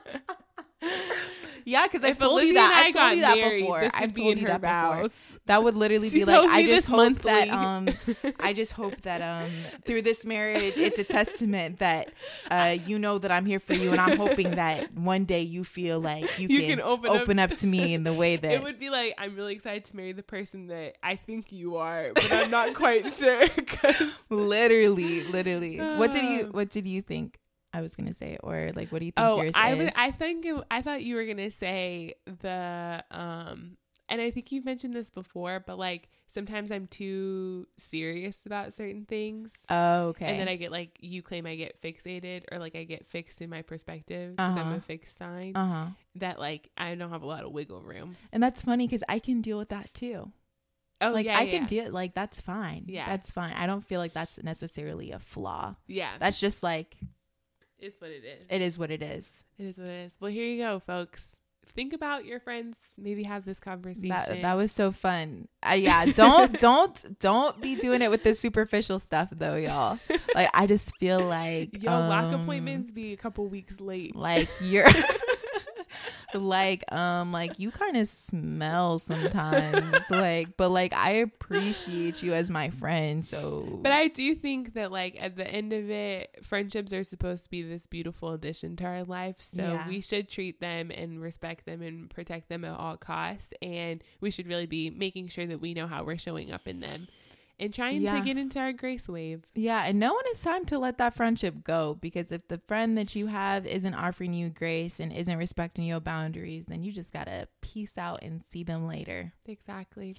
[1.64, 2.84] Yeah, because I've If told Olivia you that.
[2.86, 3.90] I got told you that married, before.
[3.94, 4.60] I've told you her that
[5.00, 5.08] before.
[5.46, 7.90] That would literally She be like, I just hope that um,
[8.40, 9.50] I just hope that um,
[9.84, 12.12] through this marriage, it's a testament that
[12.50, 15.62] uh, you know that I'm here for you, and I'm hoping that one day you
[15.62, 17.58] feel like you, You can, can open open, up- up.
[17.58, 20.12] to me in the way that It would be like I'm really excited to marry
[20.12, 23.46] the person that I think you are, but I'm not quite sure.
[23.48, 25.78] 'cause- literally, literally.
[25.78, 27.38] what did you What did you think
[27.74, 29.78] I was gonna say, or like, what do you think oh, I is?
[29.84, 29.92] was.
[29.96, 33.76] I think it- I thought you were gonna say the um,
[34.08, 39.04] and I think you've mentioned this before, but like sometimes I'm too serious about certain
[39.06, 39.50] things.
[39.70, 40.26] oh, okay.
[40.26, 43.40] And then I get like you claim I get fixated or like I get fixed
[43.40, 44.76] in my perspective because I'm Uh-huh.
[44.76, 45.56] a fixed sign.
[45.56, 45.86] uh huh.
[46.16, 48.16] that like I don't have a lot of wiggle room.
[48.32, 50.30] And that's funny because I can deal with that too.
[51.00, 52.84] Oh like yeah, I yeah, can deal like that's fine.
[52.88, 53.06] Yeah.
[53.08, 53.54] That's fine.
[53.54, 55.74] I don't feel like that's necessarily a flaw.
[55.86, 56.96] Yeah, That's just like
[57.84, 58.42] it's what it is.
[58.48, 59.42] it is what it is.
[59.58, 60.12] It is what it is.
[60.20, 61.22] Well, here you go, folks.
[61.74, 62.76] Think about your friends.
[62.96, 64.08] Maybe have this conversation.
[64.08, 65.48] That that was so fun.
[65.68, 69.98] Uh, yeah, don't don't don't be doing it with the superficial stuff though, y'all.
[70.34, 74.14] Like I just feel like Yo, lock um, appointments be a couple weeks late.
[74.14, 74.86] Like you're
[76.34, 82.50] like um like you kind of smell sometimes like but like I appreciate you as
[82.50, 86.92] my friend so But I do think that like at the end of it, friendships
[86.92, 89.36] are supposed to be this beautiful addition to our life.
[89.40, 89.88] So Yeah.
[89.88, 93.52] we should treat them and respect them and protect them at all costs.
[93.62, 96.80] And we should really be making sure that we know how we're showing up in
[96.80, 97.08] them
[97.58, 98.18] and trying Yeah.
[98.18, 99.44] to get into our grace wave.
[99.54, 103.14] Yeah, and knowing it's time to let that friendship go because if the friend that
[103.14, 107.48] you have isn't offering you grace and isn't respecting your boundaries, then you just gotta
[107.60, 109.32] peace out and see them later.
[109.46, 110.16] Exactly.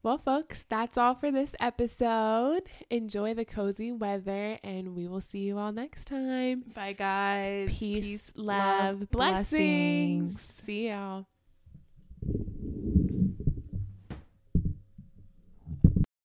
[0.00, 2.62] Well, folks, that's all for this episode.
[2.88, 6.62] Enjoy the cozy weather, and we will see you all next time.
[6.72, 7.76] Bye, guys.
[7.76, 10.40] Peace, love, blessings.
[10.40, 11.26] See y'all.